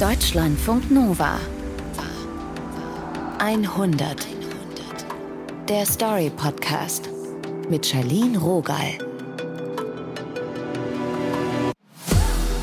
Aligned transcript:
Deutschlandfunk 0.00 0.92
Nova 0.92 1.40
100 3.40 4.28
Der 5.68 5.84
Story 5.84 6.30
Podcast 6.30 7.10
mit 7.68 7.84
Charlene 7.84 8.38
Rogal. 8.38 8.96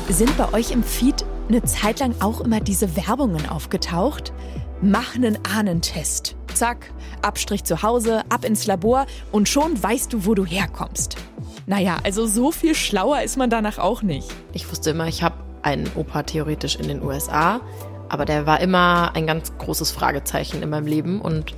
Sind 0.08 0.34
bei 0.38 0.50
euch 0.54 0.70
im 0.70 0.82
Feed 0.82 1.26
eine 1.50 1.62
Zeit 1.62 2.00
lang 2.00 2.14
auch 2.20 2.40
immer 2.40 2.60
diese 2.60 2.96
Werbungen 2.96 3.46
aufgetaucht? 3.50 4.32
Mach 4.80 5.14
einen 5.14 5.38
Ahnentest. 5.44 6.36
Zack, 6.54 6.90
Abstrich 7.20 7.64
zu 7.64 7.82
Hause, 7.82 8.22
ab 8.30 8.46
ins 8.46 8.66
Labor 8.66 9.04
und 9.30 9.46
schon 9.46 9.82
weißt 9.82 10.14
du, 10.14 10.24
wo 10.24 10.34
du 10.34 10.46
herkommst. 10.46 11.18
Naja, 11.66 11.98
also 12.02 12.26
so 12.26 12.50
viel 12.50 12.74
schlauer 12.74 13.20
ist 13.20 13.36
man 13.36 13.50
danach 13.50 13.78
auch 13.78 14.02
nicht. 14.02 14.28
Ich 14.54 14.70
wusste 14.70 14.90
immer, 14.90 15.08
ich 15.08 15.22
habe 15.22 15.35
einen 15.66 15.90
Opa 15.96 16.22
theoretisch 16.22 16.76
in 16.76 16.86
den 16.86 17.02
USA, 17.02 17.60
aber 18.08 18.24
der 18.24 18.46
war 18.46 18.60
immer 18.60 19.10
ein 19.14 19.26
ganz 19.26 19.52
großes 19.58 19.90
Fragezeichen 19.90 20.62
in 20.62 20.70
meinem 20.70 20.86
Leben 20.86 21.20
und 21.20 21.54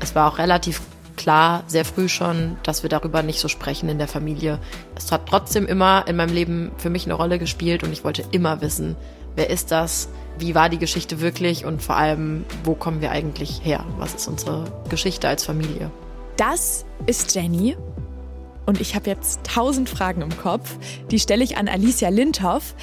es 0.00 0.16
war 0.16 0.30
auch 0.30 0.38
relativ 0.38 0.80
klar, 1.16 1.62
sehr 1.68 1.84
früh 1.84 2.08
schon, 2.08 2.56
dass 2.64 2.82
wir 2.82 2.90
darüber 2.90 3.22
nicht 3.22 3.38
so 3.38 3.46
sprechen 3.46 3.88
in 3.88 3.98
der 3.98 4.08
Familie. 4.08 4.58
Es 4.96 5.12
hat 5.12 5.28
trotzdem 5.28 5.66
immer 5.66 6.04
in 6.08 6.16
meinem 6.16 6.34
Leben 6.34 6.72
für 6.76 6.90
mich 6.90 7.04
eine 7.04 7.14
Rolle 7.14 7.38
gespielt 7.38 7.84
und 7.84 7.92
ich 7.92 8.02
wollte 8.02 8.24
immer 8.32 8.60
wissen, 8.60 8.96
wer 9.36 9.48
ist 9.48 9.70
das, 9.70 10.08
wie 10.38 10.56
war 10.56 10.68
die 10.68 10.78
Geschichte 10.78 11.20
wirklich 11.20 11.64
und 11.64 11.82
vor 11.82 11.96
allem, 11.96 12.44
wo 12.64 12.74
kommen 12.74 13.00
wir 13.00 13.12
eigentlich 13.12 13.60
her? 13.62 13.84
Was 13.98 14.14
ist 14.14 14.26
unsere 14.26 14.64
Geschichte 14.88 15.28
als 15.28 15.44
Familie? 15.44 15.90
Das 16.36 16.84
ist 17.06 17.32
Jenny. 17.34 17.76
Und 18.64 18.80
ich 18.80 18.94
habe 18.94 19.10
jetzt 19.10 19.40
tausend 19.44 19.88
Fragen 19.88 20.22
im 20.22 20.36
Kopf. 20.36 20.76
Die 21.10 21.18
stelle 21.18 21.44
ich 21.44 21.56
an 21.56 21.68
Alicia 21.68 22.08
Lindhoff. 22.08 22.74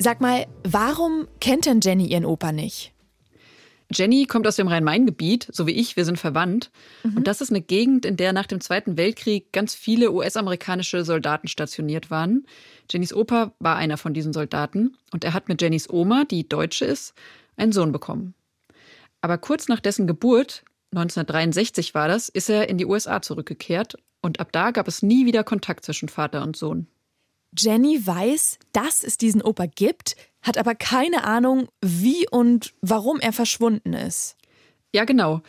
Sag 0.00 0.20
mal, 0.20 0.46
warum 0.62 1.26
kennt 1.40 1.66
denn 1.66 1.80
Jenny 1.80 2.06
ihren 2.06 2.24
Opa 2.24 2.52
nicht? 2.52 2.92
Jenny 3.92 4.26
kommt 4.26 4.46
aus 4.46 4.56
dem 4.56 4.68
Rhein-Main-Gebiet, 4.68 5.48
so 5.50 5.66
wie 5.66 5.72
ich, 5.72 5.96
wir 5.96 6.04
sind 6.04 6.18
verwandt. 6.18 6.70
Mhm. 7.02 7.16
Und 7.16 7.26
das 7.26 7.40
ist 7.40 7.50
eine 7.50 7.62
Gegend, 7.62 8.04
in 8.04 8.16
der 8.16 8.32
nach 8.32 8.46
dem 8.46 8.60
Zweiten 8.60 8.96
Weltkrieg 8.96 9.52
ganz 9.52 9.74
viele 9.74 10.12
US-amerikanische 10.12 11.04
Soldaten 11.04 11.48
stationiert 11.48 12.10
waren. 12.10 12.46
Jennys 12.90 13.14
Opa 13.14 13.52
war 13.58 13.76
einer 13.76 13.96
von 13.96 14.14
diesen 14.14 14.32
Soldaten 14.32 14.96
und 15.12 15.24
er 15.24 15.32
hat 15.32 15.48
mit 15.48 15.60
Jennys 15.60 15.88
Oma, 15.90 16.24
die 16.24 16.48
Deutsche 16.48 16.84
ist, 16.84 17.14
einen 17.56 17.72
Sohn 17.72 17.90
bekommen. 17.90 18.34
Aber 19.20 19.38
kurz 19.38 19.68
nach 19.68 19.80
dessen 19.80 20.06
Geburt, 20.06 20.64
1963 20.92 21.94
war 21.94 22.08
das, 22.08 22.28
ist 22.28 22.50
er 22.50 22.68
in 22.68 22.78
die 22.78 22.86
USA 22.86 23.20
zurückgekehrt 23.20 23.96
und 24.20 24.38
ab 24.38 24.52
da 24.52 24.70
gab 24.70 24.86
es 24.86 25.02
nie 25.02 25.26
wieder 25.26 25.44
Kontakt 25.44 25.84
zwischen 25.84 26.08
Vater 26.08 26.42
und 26.42 26.56
Sohn. 26.56 26.86
Jenny 27.56 28.06
weiß, 28.06 28.58
dass 28.72 29.04
es 29.04 29.16
diesen 29.16 29.42
Opa 29.42 29.66
gibt, 29.66 30.16
hat 30.42 30.58
aber 30.58 30.74
keine 30.74 31.24
Ahnung, 31.24 31.68
wie 31.80 32.28
und 32.28 32.74
warum 32.80 33.20
er 33.20 33.32
verschwunden 33.32 33.92
ist. 33.92 34.36
Ja, 34.94 35.04
genau. 35.04 35.42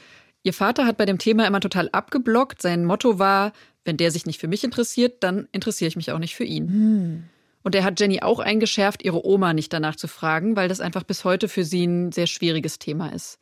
Ihr 0.44 0.53
Vater 0.53 0.86
hat 0.86 0.97
bei 0.97 1.06
dem 1.06 1.17
Thema 1.17 1.45
immer 1.45 1.59
total 1.59 1.89
abgeblockt. 1.91 2.61
Sein 2.61 2.86
Motto 2.86 3.19
war, 3.19 3.52
wenn 3.83 3.97
der 3.97 4.11
sich 4.11 4.25
nicht 4.25 4.39
für 4.39 4.47
mich 4.47 4.64
interessiert, 4.64 5.23
dann 5.23 5.47
interessiere 5.52 5.89
ich 5.89 5.95
mich 5.95 6.11
auch 6.11 6.19
nicht 6.19 6.36
für 6.36 6.44
ihn. 6.44 6.67
Hm. 6.67 7.23
Und 7.61 7.75
er 7.75 7.83
hat 7.83 8.00
Jenny 8.00 8.22
auch 8.22 8.39
eingeschärft, 8.39 9.03
ihre 9.03 9.25
Oma 9.25 9.53
nicht 9.53 9.73
danach 9.73 9.97
zu 9.97 10.08
fragen, 10.08 10.56
weil 10.56 10.69
das 10.69 10.80
einfach 10.80 11.03
bis 11.03 11.25
heute 11.25 11.50
für 11.50 11.66
sie 11.66 11.86
ein 11.86 12.11
sehr 12.11 12.28
schwieriges 12.28 12.80
Thema 12.80 13.09
ist. 13.09 13.38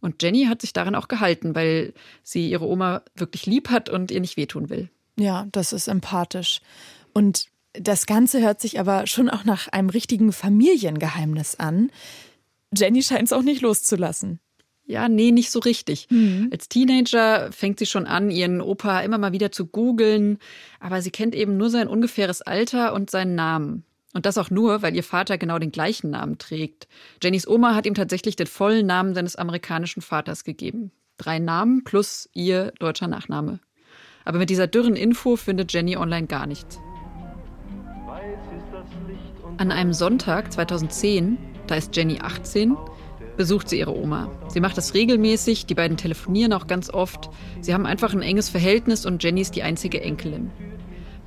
Und 0.00 0.22
Jenny 0.22 0.44
hat 0.44 0.60
sich 0.60 0.72
daran 0.72 0.94
auch 0.94 1.08
gehalten, 1.08 1.54
weil 1.54 1.94
sie 2.22 2.50
ihre 2.50 2.66
Oma 2.66 3.02
wirklich 3.14 3.46
lieb 3.46 3.70
hat 3.70 3.88
und 3.88 4.10
ihr 4.10 4.20
nicht 4.20 4.36
wehtun 4.36 4.68
will. 4.68 4.90
Ja, 5.18 5.46
das 5.52 5.72
ist 5.72 5.88
empathisch. 5.88 6.60
Und 7.14 7.46
das 7.74 8.06
Ganze 8.06 8.40
hört 8.42 8.60
sich 8.60 8.78
aber 8.78 9.06
schon 9.06 9.30
auch 9.30 9.44
nach 9.44 9.68
einem 9.68 9.90
richtigen 9.90 10.32
Familiengeheimnis 10.32 11.56
an. 11.56 11.90
Jenny 12.74 13.02
scheint 13.02 13.24
es 13.24 13.32
auch 13.32 13.42
nicht 13.42 13.62
loszulassen. 13.62 14.40
Ja, 14.84 15.08
nee, 15.08 15.30
nicht 15.30 15.50
so 15.50 15.60
richtig. 15.60 16.08
Mhm. 16.10 16.48
Als 16.52 16.68
Teenager 16.68 17.50
fängt 17.52 17.78
sie 17.78 17.86
schon 17.86 18.06
an, 18.06 18.30
ihren 18.30 18.60
Opa 18.60 19.00
immer 19.00 19.16
mal 19.16 19.32
wieder 19.32 19.52
zu 19.52 19.66
googeln, 19.66 20.38
aber 20.80 21.00
sie 21.02 21.10
kennt 21.10 21.34
eben 21.34 21.56
nur 21.56 21.70
sein 21.70 21.88
ungefähres 21.88 22.42
Alter 22.42 22.92
und 22.92 23.10
seinen 23.10 23.34
Namen. 23.34 23.84
Und 24.12 24.26
das 24.26 24.36
auch 24.36 24.50
nur, 24.50 24.82
weil 24.82 24.94
ihr 24.94 25.04
Vater 25.04 25.38
genau 25.38 25.58
den 25.58 25.72
gleichen 25.72 26.10
Namen 26.10 26.36
trägt. 26.36 26.88
Jennys 27.22 27.48
Oma 27.48 27.74
hat 27.74 27.86
ihm 27.86 27.94
tatsächlich 27.94 28.36
den 28.36 28.46
vollen 28.46 28.86
Namen 28.86 29.14
seines 29.14 29.36
amerikanischen 29.36 30.02
Vaters 30.02 30.44
gegeben. 30.44 30.90
Drei 31.16 31.38
Namen 31.38 31.84
plus 31.84 32.28
ihr 32.34 32.72
deutscher 32.78 33.08
Nachname. 33.08 33.60
Aber 34.24 34.38
mit 34.38 34.50
dieser 34.50 34.66
dürren 34.66 34.96
Info 34.96 35.36
findet 35.36 35.72
Jenny 35.72 35.96
online 35.96 36.26
gar 36.26 36.46
nichts. 36.46 36.78
An 39.62 39.70
einem 39.70 39.92
Sonntag 39.92 40.52
2010, 40.52 41.38
da 41.68 41.76
ist 41.76 41.94
Jenny 41.94 42.18
18, 42.20 42.76
besucht 43.36 43.68
sie 43.68 43.78
ihre 43.78 43.96
Oma. 43.96 44.28
Sie 44.48 44.58
macht 44.58 44.76
das 44.76 44.92
regelmäßig, 44.92 45.66
die 45.66 45.76
beiden 45.76 45.96
telefonieren 45.96 46.52
auch 46.52 46.66
ganz 46.66 46.90
oft. 46.90 47.30
Sie 47.60 47.72
haben 47.72 47.86
einfach 47.86 48.12
ein 48.12 48.22
enges 48.22 48.48
Verhältnis 48.48 49.06
und 49.06 49.22
Jenny 49.22 49.40
ist 49.40 49.54
die 49.54 49.62
einzige 49.62 50.02
Enkelin. 50.02 50.50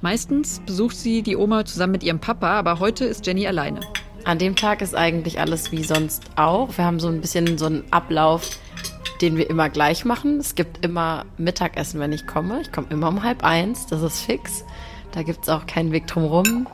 Meistens 0.02 0.62
besucht 0.66 0.98
sie 0.98 1.22
die 1.22 1.38
Oma 1.38 1.64
zusammen 1.64 1.94
mit 1.94 2.04
ihrem 2.04 2.20
Papa, 2.20 2.60
aber 2.60 2.82
heute 2.82 3.06
ist 3.06 3.26
Jenny 3.26 3.48
alleine. 3.48 3.80
An 4.26 4.38
dem 4.38 4.58
Tag 4.58 4.82
ist 4.82 4.96
eigentlich 4.96 5.40
alles 5.40 5.72
wie 5.72 5.86
sonst 5.86 6.26
auch. 6.36 6.78
Wir 6.78 6.84
haben 6.84 7.00
so 7.00 7.08
ein 7.08 7.22
bisschen 7.22 7.58
so 7.58 7.68
einen 7.68 7.86
Ablauf, 7.92 8.60
den 9.22 9.38
wir 9.38 9.50
immer 9.50 9.70
gleich 9.70 10.04
machen. 10.04 10.40
Es 10.40 10.56
gibt 10.56 10.84
immer 10.84 11.24
Mittagessen, 11.38 12.02
wenn 12.02 12.12
ich 12.12 12.28
komme. 12.28 12.60
Ich 12.60 12.74
komme 12.74 12.88
immer 12.90 13.08
um 13.08 13.24
halb 13.24 13.46
eins, 13.46 13.88
das 13.88 14.02
ist 14.02 14.20
fix. 14.20 14.66
Da 15.14 15.24
gibt 15.24 15.44
es 15.44 15.48
auch 15.48 15.66
keinen 15.68 15.94
Weg 15.94 16.08
drumherum. 16.08 16.68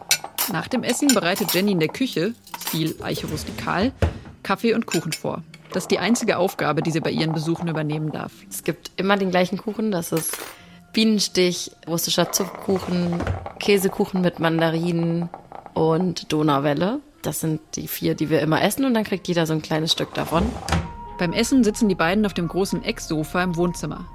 Nach 0.52 0.68
dem 0.68 0.84
Essen 0.84 1.08
bereitet 1.08 1.54
Jenny 1.54 1.72
in 1.72 1.80
der 1.80 1.88
Küche, 1.88 2.34
Stil 2.68 2.96
Eiche 3.02 3.28
rustikal, 3.28 3.94
Kaffee 4.44 4.74
und 4.74 4.86
Kuchen 4.86 5.14
vor. 5.14 5.44
Das 5.72 5.86
ist 5.86 5.92
die 5.92 6.00
einzige 6.00 6.38
Aufgabe, 6.38 6.82
die 6.82 6.92
sie 6.92 7.00
bei 7.00 7.12
ihren 7.12 7.32
Besuchen 7.32 7.70
übernehmen 7.70 8.12
darf. 8.12 8.34
Es 8.50 8.66
gibt 8.66 8.92
immer 8.98 9.16
den 9.16 9.32
gleichen 9.32 9.58
Kuchen. 9.58 9.92
Das 9.92 10.12
ist 10.12 10.38
Bienenstich, 10.92 11.72
russischer 11.88 12.34
Zuckerkuchen, 12.34 13.24
Käsekuchen 13.60 14.20
mit 14.20 14.40
Mandarinen 14.40 15.30
und 15.74 16.34
Donauwelle. 16.34 17.00
Das 17.22 17.40
sind 17.40 17.62
die 17.76 17.88
vier, 17.88 18.16
die 18.16 18.30
wir 18.30 18.42
immer 18.42 18.62
essen 18.62 18.84
und 18.84 18.94
dann 18.94 19.06
kriegt 19.06 19.30
jeder 19.30 19.46
so 19.46 19.54
ein 19.54 19.62
kleines 19.62 19.94
Stück 19.94 20.14
davon. 20.14 20.44
Beim 21.18 21.32
Essen 21.32 21.64
sitzen 21.64 21.88
die 21.88 21.96
beiden 21.96 22.26
auf 22.26 22.34
dem 22.34 22.50
großen 22.50 22.84
Ecksofa 22.84 23.42
im 23.42 23.56
Wohnzimmer. 23.56 24.06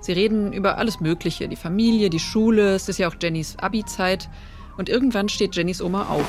Sie 0.00 0.12
reden 0.12 0.52
über 0.52 0.76
alles 0.76 1.00
Mögliche, 1.00 1.48
die 1.48 1.56
Familie, 1.56 2.10
die 2.10 2.18
Schule, 2.18 2.74
es 2.74 2.88
ist 2.88 2.98
ja 2.98 3.08
auch 3.08 3.14
Jennys 3.22 3.56
Abi-Zeit. 3.58 4.28
Und 4.76 4.88
irgendwann 4.88 5.28
steht 5.28 5.54
Jennys 5.54 5.82
Oma 5.82 6.06
auf. 6.08 6.24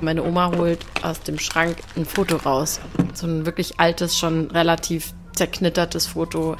Meine 0.00 0.22
Oma 0.22 0.52
holt 0.56 0.84
aus 1.02 1.20
dem 1.20 1.38
Schrank 1.38 1.78
ein 1.96 2.04
Foto 2.04 2.36
raus. 2.36 2.80
So 3.14 3.26
ein 3.26 3.46
wirklich 3.46 3.80
altes, 3.80 4.18
schon 4.18 4.50
relativ 4.50 5.14
zerknittertes 5.32 6.06
Foto. 6.06 6.56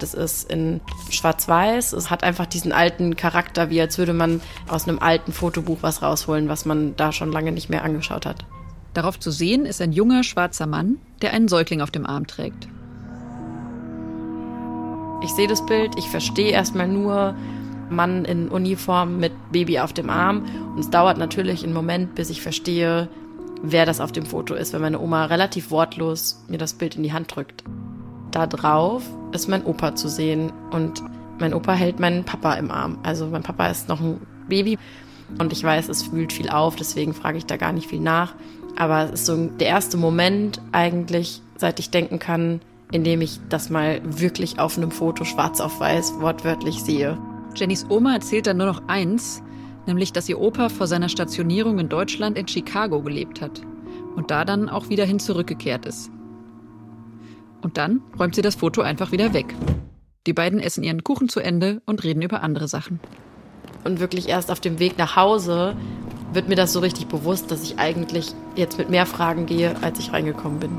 Das 0.00 0.14
ist 0.14 0.50
in 0.50 0.80
Schwarz-Weiß. 1.10 1.92
Es 1.92 2.10
hat 2.10 2.24
einfach 2.24 2.46
diesen 2.46 2.72
alten 2.72 3.16
Charakter, 3.16 3.70
wie 3.70 3.80
als 3.80 3.98
würde 3.98 4.12
man 4.12 4.40
aus 4.68 4.88
einem 4.88 4.98
alten 4.98 5.32
Fotobuch 5.32 5.78
was 5.82 6.02
rausholen, 6.02 6.48
was 6.48 6.64
man 6.64 6.96
da 6.96 7.12
schon 7.12 7.30
lange 7.30 7.52
nicht 7.52 7.70
mehr 7.70 7.84
angeschaut 7.84 8.26
hat. 8.26 8.44
Darauf 8.94 9.20
zu 9.20 9.30
sehen 9.30 9.66
ist 9.66 9.80
ein 9.80 9.92
junger 9.92 10.24
schwarzer 10.24 10.66
Mann, 10.66 10.98
der 11.22 11.32
einen 11.32 11.48
Säugling 11.48 11.80
auf 11.80 11.90
dem 11.90 12.06
Arm 12.06 12.26
trägt. 12.26 12.66
Ich 15.22 15.30
sehe 15.30 15.46
das 15.46 15.64
Bild, 15.64 15.96
ich 15.98 16.08
verstehe 16.08 16.50
erstmal 16.50 16.88
nur, 16.88 17.34
Mann 17.90 18.24
in 18.24 18.48
Uniform 18.48 19.18
mit 19.18 19.32
Baby 19.52 19.78
auf 19.80 19.92
dem 19.92 20.10
Arm. 20.10 20.44
Und 20.74 20.80
es 20.80 20.90
dauert 20.90 21.18
natürlich 21.18 21.64
einen 21.64 21.74
Moment, 21.74 22.14
bis 22.14 22.30
ich 22.30 22.42
verstehe, 22.42 23.08
wer 23.62 23.86
das 23.86 24.00
auf 24.00 24.12
dem 24.12 24.26
Foto 24.26 24.54
ist, 24.54 24.72
wenn 24.72 24.80
meine 24.80 25.00
Oma 25.00 25.26
relativ 25.26 25.70
wortlos 25.70 26.42
mir 26.48 26.58
das 26.58 26.74
Bild 26.74 26.96
in 26.96 27.02
die 27.02 27.12
Hand 27.12 27.34
drückt. 27.34 27.64
Da 28.30 28.46
drauf 28.46 29.02
ist 29.32 29.48
mein 29.48 29.64
Opa 29.64 29.94
zu 29.94 30.08
sehen 30.08 30.52
und 30.70 31.02
mein 31.38 31.54
Opa 31.54 31.72
hält 31.72 32.00
meinen 32.00 32.24
Papa 32.24 32.54
im 32.54 32.70
Arm. 32.70 32.98
Also 33.02 33.26
mein 33.26 33.42
Papa 33.42 33.66
ist 33.68 33.88
noch 33.88 34.00
ein 34.00 34.20
Baby 34.48 34.78
und 35.38 35.52
ich 35.52 35.62
weiß, 35.62 35.88
es 35.88 36.04
fühlt 36.04 36.32
viel 36.32 36.50
auf, 36.50 36.76
deswegen 36.76 37.14
frage 37.14 37.38
ich 37.38 37.46
da 37.46 37.56
gar 37.56 37.72
nicht 37.72 37.88
viel 37.88 38.00
nach. 38.00 38.34
Aber 38.76 39.04
es 39.04 39.12
ist 39.20 39.26
so 39.26 39.46
der 39.46 39.68
erste 39.68 39.96
Moment 39.96 40.60
eigentlich, 40.72 41.42
seit 41.56 41.78
ich 41.78 41.90
denken 41.90 42.18
kann, 42.18 42.60
in 42.92 43.04
dem 43.04 43.20
ich 43.20 43.40
das 43.48 43.70
mal 43.70 44.00
wirklich 44.04 44.58
auf 44.58 44.76
einem 44.76 44.90
Foto 44.90 45.24
schwarz 45.24 45.60
auf 45.60 45.80
weiß 45.80 46.20
wortwörtlich 46.20 46.82
sehe. 46.82 47.18
Jennys 47.54 47.86
Oma 47.88 48.14
erzählt 48.14 48.46
dann 48.46 48.56
nur 48.56 48.66
noch 48.66 48.82
eins, 48.86 49.42
nämlich 49.86 50.12
dass 50.12 50.28
ihr 50.28 50.40
Opa 50.40 50.68
vor 50.68 50.86
seiner 50.86 51.08
Stationierung 51.08 51.78
in 51.78 51.88
Deutschland 51.88 52.38
in 52.38 52.48
Chicago 52.48 53.02
gelebt 53.02 53.40
hat 53.40 53.62
und 54.16 54.30
da 54.30 54.44
dann 54.44 54.68
auch 54.68 54.88
wieder 54.88 55.04
hin 55.04 55.18
zurückgekehrt 55.18 55.86
ist. 55.86 56.10
Und 57.62 57.76
dann 57.76 58.00
räumt 58.18 58.34
sie 58.34 58.42
das 58.42 58.54
Foto 58.54 58.80
einfach 58.82 59.12
wieder 59.12 59.34
weg. 59.34 59.54
Die 60.26 60.32
beiden 60.32 60.60
essen 60.60 60.84
ihren 60.84 61.04
Kuchen 61.04 61.28
zu 61.28 61.40
Ende 61.40 61.82
und 61.86 62.04
reden 62.04 62.22
über 62.22 62.42
andere 62.42 62.68
Sachen. 62.68 63.00
Und 63.84 64.00
wirklich 64.00 64.28
erst 64.28 64.50
auf 64.50 64.60
dem 64.60 64.78
Weg 64.78 64.98
nach 64.98 65.16
Hause 65.16 65.76
wird 66.32 66.48
mir 66.48 66.56
das 66.56 66.72
so 66.72 66.80
richtig 66.80 67.06
bewusst, 67.06 67.50
dass 67.50 67.62
ich 67.62 67.78
eigentlich 67.78 68.32
jetzt 68.54 68.78
mit 68.78 68.90
mehr 68.90 69.06
Fragen 69.06 69.46
gehe, 69.46 69.74
als 69.82 69.98
ich 69.98 70.12
reingekommen 70.12 70.60
bin. 70.60 70.78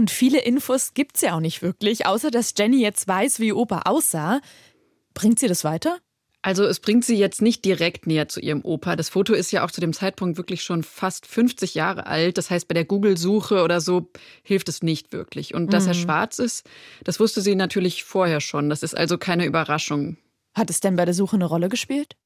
Und 0.00 0.10
viele 0.10 0.40
Infos 0.40 0.94
gibt's 0.94 1.20
ja 1.20 1.36
auch 1.36 1.40
nicht 1.40 1.60
wirklich, 1.60 2.06
außer 2.06 2.30
dass 2.30 2.54
Jenny 2.56 2.80
jetzt 2.80 3.06
weiß, 3.06 3.38
wie 3.38 3.52
Opa 3.52 3.82
aussah. 3.84 4.40
Bringt 5.12 5.38
sie 5.38 5.46
das 5.46 5.62
weiter? 5.62 5.98
Also 6.40 6.64
es 6.64 6.80
bringt 6.80 7.04
sie 7.04 7.16
jetzt 7.18 7.42
nicht 7.42 7.66
direkt 7.66 8.06
näher 8.06 8.26
zu 8.26 8.40
ihrem 8.40 8.64
Opa. 8.64 8.96
Das 8.96 9.10
Foto 9.10 9.34
ist 9.34 9.50
ja 9.52 9.62
auch 9.62 9.70
zu 9.70 9.82
dem 9.82 9.92
Zeitpunkt 9.92 10.38
wirklich 10.38 10.62
schon 10.62 10.84
fast 10.84 11.26
50 11.26 11.74
Jahre 11.74 12.06
alt. 12.06 12.38
Das 12.38 12.48
heißt, 12.48 12.66
bei 12.66 12.72
der 12.72 12.86
Google-Suche 12.86 13.62
oder 13.62 13.82
so 13.82 14.10
hilft 14.42 14.70
es 14.70 14.82
nicht 14.82 15.12
wirklich. 15.12 15.52
Und 15.52 15.74
dass 15.74 15.86
er 15.86 15.92
Mhm. 15.92 15.98
schwarz 15.98 16.38
ist, 16.38 16.66
das 17.04 17.20
wusste 17.20 17.42
sie 17.42 17.54
natürlich 17.54 18.02
vorher 18.02 18.40
schon. 18.40 18.70
Das 18.70 18.82
ist 18.82 18.96
also 18.96 19.18
keine 19.18 19.44
Überraschung. 19.44 20.16
Hat 20.54 20.70
es 20.70 20.80
denn 20.80 20.96
bei 20.96 21.04
der 21.04 21.12
Suche 21.12 21.36
eine 21.36 21.44
Rolle 21.44 21.68
gespielt? 21.68 22.16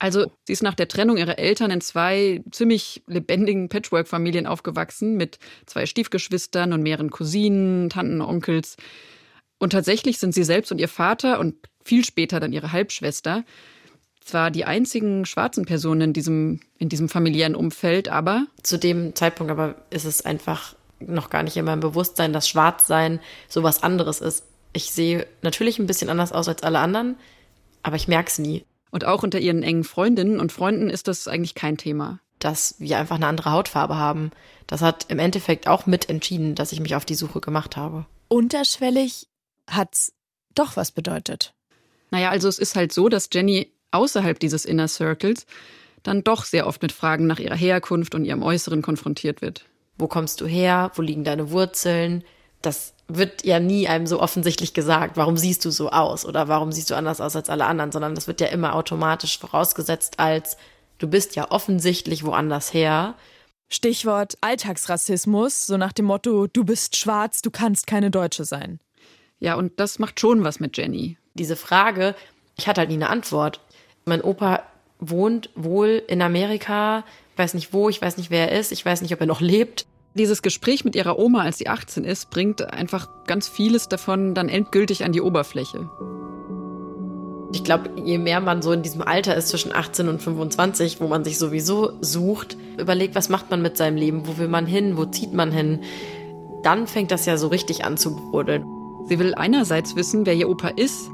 Also 0.00 0.32
sie 0.46 0.54
ist 0.54 0.62
nach 0.62 0.74
der 0.74 0.88
Trennung 0.88 1.18
ihrer 1.18 1.38
Eltern 1.38 1.70
in 1.70 1.82
zwei 1.82 2.42
ziemlich 2.50 3.02
lebendigen 3.06 3.68
Patchwork-Familien 3.68 4.46
aufgewachsen 4.46 5.16
mit 5.16 5.38
zwei 5.66 5.84
Stiefgeschwistern 5.84 6.72
und 6.72 6.82
mehreren 6.82 7.10
Cousinen, 7.10 7.90
Tanten, 7.90 8.22
Onkels. 8.22 8.76
Und 9.58 9.70
tatsächlich 9.70 10.18
sind 10.18 10.34
sie 10.34 10.42
selbst 10.42 10.72
und 10.72 10.80
ihr 10.80 10.88
Vater 10.88 11.38
und 11.38 11.54
viel 11.84 12.04
später 12.04 12.40
dann 12.40 12.52
ihre 12.52 12.72
Halbschwester 12.72 13.44
zwar 14.20 14.50
die 14.50 14.64
einzigen 14.64 15.26
schwarzen 15.26 15.66
Personen 15.66 16.00
in 16.00 16.12
diesem, 16.14 16.60
in 16.78 16.88
diesem 16.88 17.10
familiären 17.10 17.54
Umfeld, 17.54 18.08
aber 18.08 18.46
Zu 18.62 18.78
dem 18.78 19.14
Zeitpunkt 19.14 19.50
aber 19.50 19.74
ist 19.90 20.06
es 20.06 20.24
einfach 20.24 20.74
noch 20.98 21.28
gar 21.28 21.42
nicht 21.42 21.56
in 21.56 21.64
meinem 21.64 21.80
Bewusstsein, 21.80 22.32
dass 22.32 22.48
Schwarzsein 22.48 23.20
so 23.48 23.62
was 23.62 23.82
anderes 23.82 24.20
ist. 24.20 24.44
Ich 24.72 24.92
sehe 24.92 25.26
natürlich 25.42 25.78
ein 25.78 25.86
bisschen 25.86 26.10
anders 26.10 26.32
aus 26.32 26.48
als 26.48 26.62
alle 26.62 26.78
anderen, 26.78 27.16
aber 27.82 27.96
ich 27.96 28.08
merke 28.08 28.28
es 28.28 28.38
nie, 28.38 28.64
und 28.90 29.04
auch 29.04 29.22
unter 29.22 29.38
ihren 29.38 29.62
engen 29.62 29.84
Freundinnen 29.84 30.40
und 30.40 30.52
Freunden 30.52 30.90
ist 30.90 31.08
das 31.08 31.28
eigentlich 31.28 31.54
kein 31.54 31.76
Thema. 31.76 32.20
dass 32.40 32.76
wir 32.78 32.96
einfach 32.96 33.16
eine 33.16 33.26
andere 33.26 33.52
Hautfarbe 33.52 33.96
haben. 33.96 34.30
Das 34.66 34.80
hat 34.80 35.04
im 35.10 35.18
Endeffekt 35.18 35.68
auch 35.68 35.84
mit 35.84 36.08
entschieden, 36.08 36.54
dass 36.54 36.72
ich 36.72 36.80
mich 36.80 36.94
auf 36.94 37.04
die 37.04 37.14
Suche 37.14 37.40
gemacht 37.40 37.76
habe. 37.76 38.06
Unterschwellig 38.28 39.28
hat's 39.68 40.14
doch 40.54 40.74
was 40.74 40.90
bedeutet. 40.90 41.52
Naja, 42.10 42.30
also 42.30 42.48
es 42.48 42.58
ist 42.58 42.76
halt 42.76 42.92
so, 42.94 43.10
dass 43.10 43.28
Jenny 43.30 43.70
außerhalb 43.90 44.38
dieses 44.38 44.64
Inner 44.64 44.88
Circles 44.88 45.44
dann 46.02 46.24
doch 46.24 46.46
sehr 46.46 46.66
oft 46.66 46.80
mit 46.80 46.92
Fragen 46.92 47.26
nach 47.26 47.40
ihrer 47.40 47.56
Herkunft 47.56 48.14
und 48.14 48.24
ihrem 48.24 48.42
Äußeren 48.42 48.80
konfrontiert 48.80 49.42
wird. 49.42 49.66
Wo 49.98 50.08
kommst 50.08 50.40
du 50.40 50.46
her? 50.46 50.92
Wo 50.94 51.02
liegen 51.02 51.24
deine 51.24 51.50
Wurzeln? 51.50 52.24
Das 52.62 52.94
wird 53.08 53.44
ja 53.44 53.58
nie 53.58 53.88
einem 53.88 54.06
so 54.06 54.20
offensichtlich 54.20 54.74
gesagt. 54.74 55.16
Warum 55.16 55.36
siehst 55.36 55.64
du 55.64 55.70
so 55.70 55.90
aus? 55.90 56.24
Oder 56.24 56.48
warum 56.48 56.72
siehst 56.72 56.90
du 56.90 56.94
anders 56.94 57.20
aus 57.20 57.34
als 57.36 57.48
alle 57.48 57.66
anderen? 57.66 57.92
Sondern 57.92 58.14
das 58.14 58.26
wird 58.26 58.40
ja 58.40 58.48
immer 58.48 58.74
automatisch 58.74 59.38
vorausgesetzt 59.38 60.18
als 60.18 60.56
du 61.00 61.08
bist 61.08 61.34
ja 61.34 61.50
offensichtlich 61.50 62.24
woanders 62.24 62.72
her. 62.72 63.14
Stichwort 63.68 64.36
Alltagsrassismus, 64.40 65.66
so 65.66 65.76
nach 65.76 65.92
dem 65.92 66.04
Motto, 66.06 66.46
du 66.46 66.64
bist 66.64 66.96
schwarz, 66.96 67.42
du 67.42 67.50
kannst 67.50 67.86
keine 67.86 68.10
Deutsche 68.10 68.44
sein. 68.44 68.80
Ja, 69.38 69.54
und 69.54 69.80
das 69.80 69.98
macht 69.98 70.20
schon 70.20 70.44
was 70.44 70.60
mit 70.60 70.76
Jenny. 70.76 71.16
Diese 71.34 71.56
Frage, 71.56 72.14
ich 72.56 72.68
hatte 72.68 72.80
halt 72.80 72.90
nie 72.90 72.96
eine 72.96 73.08
Antwort. 73.08 73.60
Mein 74.04 74.22
Opa 74.22 74.64
wohnt 74.98 75.50
wohl 75.54 76.02
in 76.08 76.20
Amerika. 76.20 77.04
Ich 77.32 77.38
weiß 77.38 77.54
nicht 77.54 77.72
wo, 77.72 77.88
ich 77.88 78.02
weiß 78.02 78.16
nicht 78.18 78.30
wer 78.30 78.50
er 78.50 78.58
ist, 78.58 78.72
ich 78.72 78.84
weiß 78.84 79.02
nicht, 79.02 79.14
ob 79.14 79.20
er 79.20 79.26
noch 79.26 79.40
lebt. 79.40 79.86
Dieses 80.14 80.42
Gespräch 80.42 80.84
mit 80.84 80.96
ihrer 80.96 81.20
Oma, 81.20 81.42
als 81.42 81.58
sie 81.58 81.68
18 81.68 82.02
ist, 82.02 82.30
bringt 82.30 82.72
einfach 82.72 83.08
ganz 83.26 83.48
vieles 83.48 83.88
davon 83.88 84.34
dann 84.34 84.48
endgültig 84.48 85.04
an 85.04 85.12
die 85.12 85.20
Oberfläche. 85.20 85.88
Ich 87.52 87.62
glaube, 87.62 87.90
je 88.04 88.18
mehr 88.18 88.40
man 88.40 88.60
so 88.60 88.72
in 88.72 88.82
diesem 88.82 89.02
Alter 89.02 89.36
ist, 89.36 89.48
zwischen 89.48 89.72
18 89.72 90.08
und 90.08 90.20
25, 90.20 91.00
wo 91.00 91.06
man 91.06 91.24
sich 91.24 91.38
sowieso 91.38 91.92
sucht, 92.00 92.56
überlegt, 92.76 93.14
was 93.14 93.28
macht 93.28 93.50
man 93.50 93.62
mit 93.62 93.76
seinem 93.76 93.96
Leben, 93.96 94.26
wo 94.26 94.36
will 94.38 94.48
man 94.48 94.66
hin, 94.66 94.96
wo 94.96 95.04
zieht 95.04 95.32
man 95.32 95.52
hin, 95.52 95.80
dann 96.64 96.88
fängt 96.88 97.12
das 97.12 97.24
ja 97.26 97.36
so 97.36 97.46
richtig 97.48 97.84
an 97.84 97.96
zu 97.96 98.16
brodeln. 98.16 98.64
Sie 99.06 99.18
will 99.18 99.34
einerseits 99.34 99.94
wissen, 99.94 100.26
wer 100.26 100.34
ihr 100.34 100.48
Opa 100.48 100.68
ist, 100.68 101.08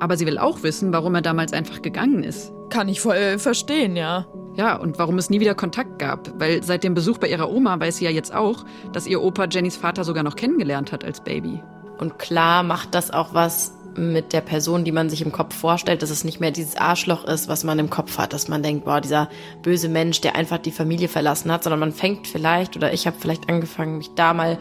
aber 0.00 0.18
sie 0.18 0.26
will 0.26 0.38
auch 0.38 0.62
wissen, 0.62 0.92
warum 0.92 1.14
er 1.14 1.22
damals 1.22 1.54
einfach 1.54 1.80
gegangen 1.80 2.22
ist. 2.22 2.52
Kann 2.68 2.88
ich 2.88 3.00
voll 3.00 3.38
verstehen, 3.38 3.96
ja. 3.96 4.26
Ja, 4.56 4.76
und 4.76 4.98
warum 4.98 5.18
es 5.18 5.30
nie 5.30 5.40
wieder 5.40 5.54
Kontakt 5.54 5.98
gab, 5.98 6.38
weil 6.38 6.62
seit 6.62 6.84
dem 6.84 6.94
Besuch 6.94 7.18
bei 7.18 7.28
ihrer 7.28 7.50
Oma 7.50 7.78
weiß 7.80 7.96
sie 7.96 8.04
ja 8.04 8.10
jetzt 8.10 8.32
auch, 8.32 8.64
dass 8.92 9.06
ihr 9.06 9.20
Opa 9.20 9.46
Jennys 9.46 9.76
Vater 9.76 10.04
sogar 10.04 10.22
noch 10.22 10.36
kennengelernt 10.36 10.92
hat 10.92 11.04
als 11.04 11.20
Baby. 11.20 11.60
Und 11.98 12.18
klar 12.18 12.62
macht 12.62 12.94
das 12.94 13.10
auch 13.10 13.34
was 13.34 13.74
mit 13.96 14.32
der 14.32 14.40
Person, 14.40 14.84
die 14.84 14.92
man 14.92 15.10
sich 15.10 15.22
im 15.22 15.32
Kopf 15.32 15.54
vorstellt, 15.54 16.02
dass 16.02 16.10
es 16.10 16.24
nicht 16.24 16.40
mehr 16.40 16.50
dieses 16.50 16.76
Arschloch 16.76 17.24
ist, 17.24 17.48
was 17.48 17.64
man 17.64 17.78
im 17.78 17.90
Kopf 17.90 18.18
hat, 18.18 18.32
dass 18.32 18.48
man 18.48 18.62
denkt, 18.62 18.84
boah, 18.84 19.00
dieser 19.00 19.28
böse 19.62 19.88
Mensch, 19.88 20.20
der 20.20 20.36
einfach 20.36 20.58
die 20.58 20.72
Familie 20.72 21.08
verlassen 21.08 21.52
hat, 21.52 21.64
sondern 21.64 21.80
man 21.80 21.92
fängt 21.92 22.26
vielleicht 22.26 22.76
oder 22.76 22.92
ich 22.92 23.06
habe 23.06 23.16
vielleicht 23.18 23.48
angefangen, 23.48 23.98
mich 23.98 24.10
da 24.14 24.34
mal 24.34 24.58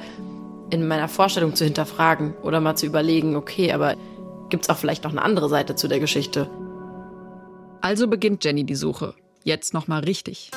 in 0.69 0.87
meiner 0.87 1.07
Vorstellung 1.07 1.55
zu 1.55 1.63
hinterfragen 1.65 2.33
oder 2.43 2.59
mal 2.59 2.75
zu 2.75 2.85
überlegen, 2.85 3.35
okay, 3.35 3.71
aber 3.73 3.95
gibt's 4.49 4.69
auch 4.69 4.77
vielleicht 4.77 5.03
noch 5.03 5.11
eine 5.11 5.21
andere 5.21 5.49
Seite 5.49 5.75
zu 5.75 5.87
der 5.87 5.99
Geschichte? 5.99 6.49
Also 7.81 8.07
beginnt 8.07 8.43
Jenny 8.43 8.63
die 8.63 8.75
Suche. 8.75 9.13
Jetzt 9.43 9.73
nochmal 9.73 10.03
richtig. 10.03 10.51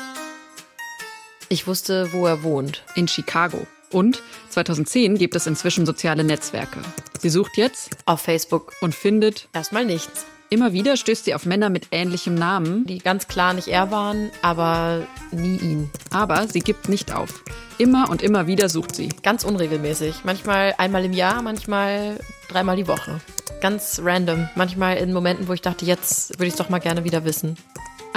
Ich 1.49 1.67
wusste, 1.67 2.13
wo 2.13 2.27
er 2.27 2.43
wohnt. 2.43 2.83
In 2.95 3.09
Chicago. 3.09 3.67
Und 3.93 4.23
2010 4.51 5.17
gibt 5.19 5.37
es 5.37 5.47
inzwischen 5.47 5.87
soziale 5.87 6.25
Netzwerke. 6.25 6.81
Sie 7.21 7.31
sucht 7.31 7.57
jetzt 7.57 7.91
Auf 8.05 8.21
Facebook 8.21 8.73
und 8.81 8.95
findet, 8.95 9.49
erstmal 9.53 9.85
nichts. 9.85 10.27
immer 10.51 10.73
wieder 10.73 10.97
stößt 10.97 11.25
sie 11.25 11.35
auf 11.35 11.47
Männer 11.47 11.71
mit 11.71 11.89
ähnlichem 11.93 12.35
Namen, 12.35 12.85
Die 12.87 12.99
ganz 12.99 13.29
klar 13.29 13.55
nicht 13.55 13.69
er 13.69 13.91
waren, 13.91 14.31
aber 14.43 15.07
nie 15.31 15.57
ihn. 15.57 15.91
aber 16.11 16.47
sie 16.49 16.61
gibt 16.61 16.89
nicht 16.89 17.13
auf. 17.15 17.43
Immer 17.79 18.11
und 18.11 18.23
immer 18.23 18.47
wieder 18.47 18.69
sucht 18.69 18.95
sie. 18.97 19.09
Ganz 19.23 19.45
unregelmäßig. 19.45 20.25
Manchmal 20.25 20.75
einmal 20.79 21.05
im 21.05 21.13
Jahr, 21.13 21.43
manchmal 21.43 22.19
dreimal 22.49 22.77
die 22.77 22.89
Woche. 22.89 23.21
Ganz 23.61 24.01
random. 24.03 24.49
Manchmal 24.57 24.97
in 24.97 25.13
Momenten, 25.13 25.47
wo 25.49 25.53
ich 25.53 25.63
dachte, 25.63 25.85
jetzt 25.85 26.31
würde 26.39 26.47
ich 26.47 26.55
es 26.55 26.59
doch 26.59 26.69
mal 26.71 26.79
gerne 26.81 27.05
wieder 27.05 27.25
wissen. 27.25 27.57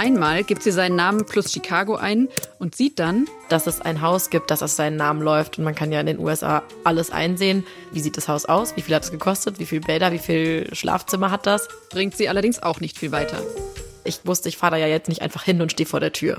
Einmal 0.00 0.44
gibt 0.44 0.62
sie 0.62 0.70
seinen 0.70 0.96
Namen 0.96 1.26
plus 1.26 1.52
Chicago 1.52 1.94
ein 1.94 2.28
und 2.58 2.74
sieht 2.74 2.98
dann, 2.98 3.28
Dass 3.50 3.66
es 3.66 3.82
ein 3.82 4.00
Haus 4.00 4.30
gibt, 4.30 4.50
das 4.50 4.62
aus 4.62 4.74
seinen 4.74 4.96
Namen 4.96 5.20
läuft. 5.20 5.58
Und 5.58 5.64
man 5.64 5.74
kann 5.74 5.92
ja 5.92 6.00
in 6.00 6.06
den 6.06 6.18
USA 6.18 6.62
alles 6.84 7.10
einsehen. 7.10 7.66
Wie 7.92 8.00
sieht 8.00 8.16
das 8.16 8.26
Haus 8.26 8.46
aus? 8.46 8.76
Wie 8.76 8.80
viel 8.80 8.94
hat 8.94 9.02
es 9.02 9.10
gekostet? 9.10 9.58
Wie 9.58 9.66
viele 9.66 9.82
Bäder? 9.82 10.10
Wie 10.10 10.18
viel 10.18 10.74
Schlafzimmer 10.74 11.30
hat 11.30 11.46
das? 11.46 11.68
bringt 11.90 12.16
sie 12.16 12.30
allerdings 12.30 12.62
auch 12.62 12.80
nicht 12.80 12.96
viel 12.96 13.12
weiter. 13.12 13.42
Ich 14.04 14.20
wusste, 14.24 14.48
ich 14.48 14.56
fahre 14.56 14.76
da 14.76 14.76
ja 14.78 14.86
jetzt 14.86 15.10
nicht 15.10 15.20
einfach 15.20 15.42
hin 15.42 15.60
und 15.60 15.70
stehe 15.72 15.86
vor 15.86 16.00
der 16.00 16.14
Tür. 16.14 16.38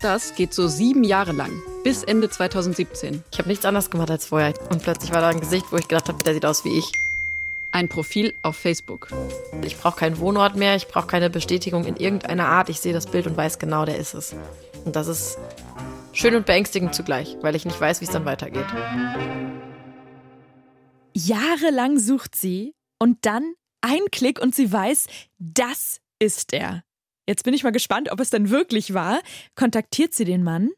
Das 0.00 0.34
geht 0.34 0.52
so 0.52 0.68
sieben 0.68 1.02
Jahre 1.02 1.32
lang, 1.32 1.62
bis 1.82 2.04
Ende 2.04 2.28
2017. 2.28 3.24
Ich 3.32 3.38
habe 3.38 3.48
nichts 3.48 3.64
anderes 3.64 3.88
gemacht 3.88 4.10
als 4.10 4.26
vorher. 4.26 4.52
Und 4.68 4.82
plötzlich 4.82 5.14
war 5.14 5.22
da 5.22 5.28
ein 5.28 5.40
Gesicht, 5.40 5.64
wo 5.70 5.78
ich 5.78 5.88
gedacht 5.88 6.08
habe, 6.08 6.22
der 6.22 6.34
sieht 6.34 6.44
aus 6.44 6.62
wie 6.66 6.76
ich. 6.76 6.92
Ein 7.72 7.88
Profil 7.88 8.34
auf 8.42 8.56
Facebook. 8.56 9.08
Ich 9.64 9.76
brauche 9.76 10.00
keinen 10.00 10.18
Wohnort 10.18 10.56
mehr, 10.56 10.74
ich 10.74 10.88
brauche 10.88 11.06
keine 11.06 11.30
Bestätigung 11.30 11.84
in 11.84 11.96
irgendeiner 11.96 12.46
Art. 12.46 12.68
Ich 12.68 12.80
sehe 12.80 12.92
das 12.92 13.06
Bild 13.06 13.28
und 13.28 13.36
weiß 13.36 13.60
genau, 13.60 13.84
der 13.84 13.96
ist 13.96 14.14
es. 14.14 14.34
Und 14.84 14.96
das 14.96 15.06
ist 15.06 15.38
schön 16.12 16.34
und 16.34 16.46
beängstigend 16.46 16.94
zugleich, 16.94 17.36
weil 17.42 17.54
ich 17.54 17.64
nicht 17.64 17.80
weiß, 17.80 18.00
wie 18.00 18.06
es 18.06 18.10
dann 18.10 18.24
weitergeht. 18.24 18.66
Jahrelang 21.14 21.98
sucht 21.98 22.34
sie 22.34 22.74
und 22.98 23.18
dann 23.22 23.54
ein 23.82 24.02
Klick 24.10 24.40
und 24.40 24.54
sie 24.54 24.72
weiß, 24.72 25.06
das 25.38 26.00
ist 26.18 26.52
er. 26.52 26.82
Jetzt 27.28 27.44
bin 27.44 27.54
ich 27.54 27.62
mal 27.62 27.70
gespannt, 27.70 28.10
ob 28.10 28.18
es 28.18 28.30
denn 28.30 28.50
wirklich 28.50 28.94
war. 28.94 29.20
Kontaktiert 29.54 30.12
sie 30.12 30.24
den 30.24 30.42
Mann? 30.42 30.70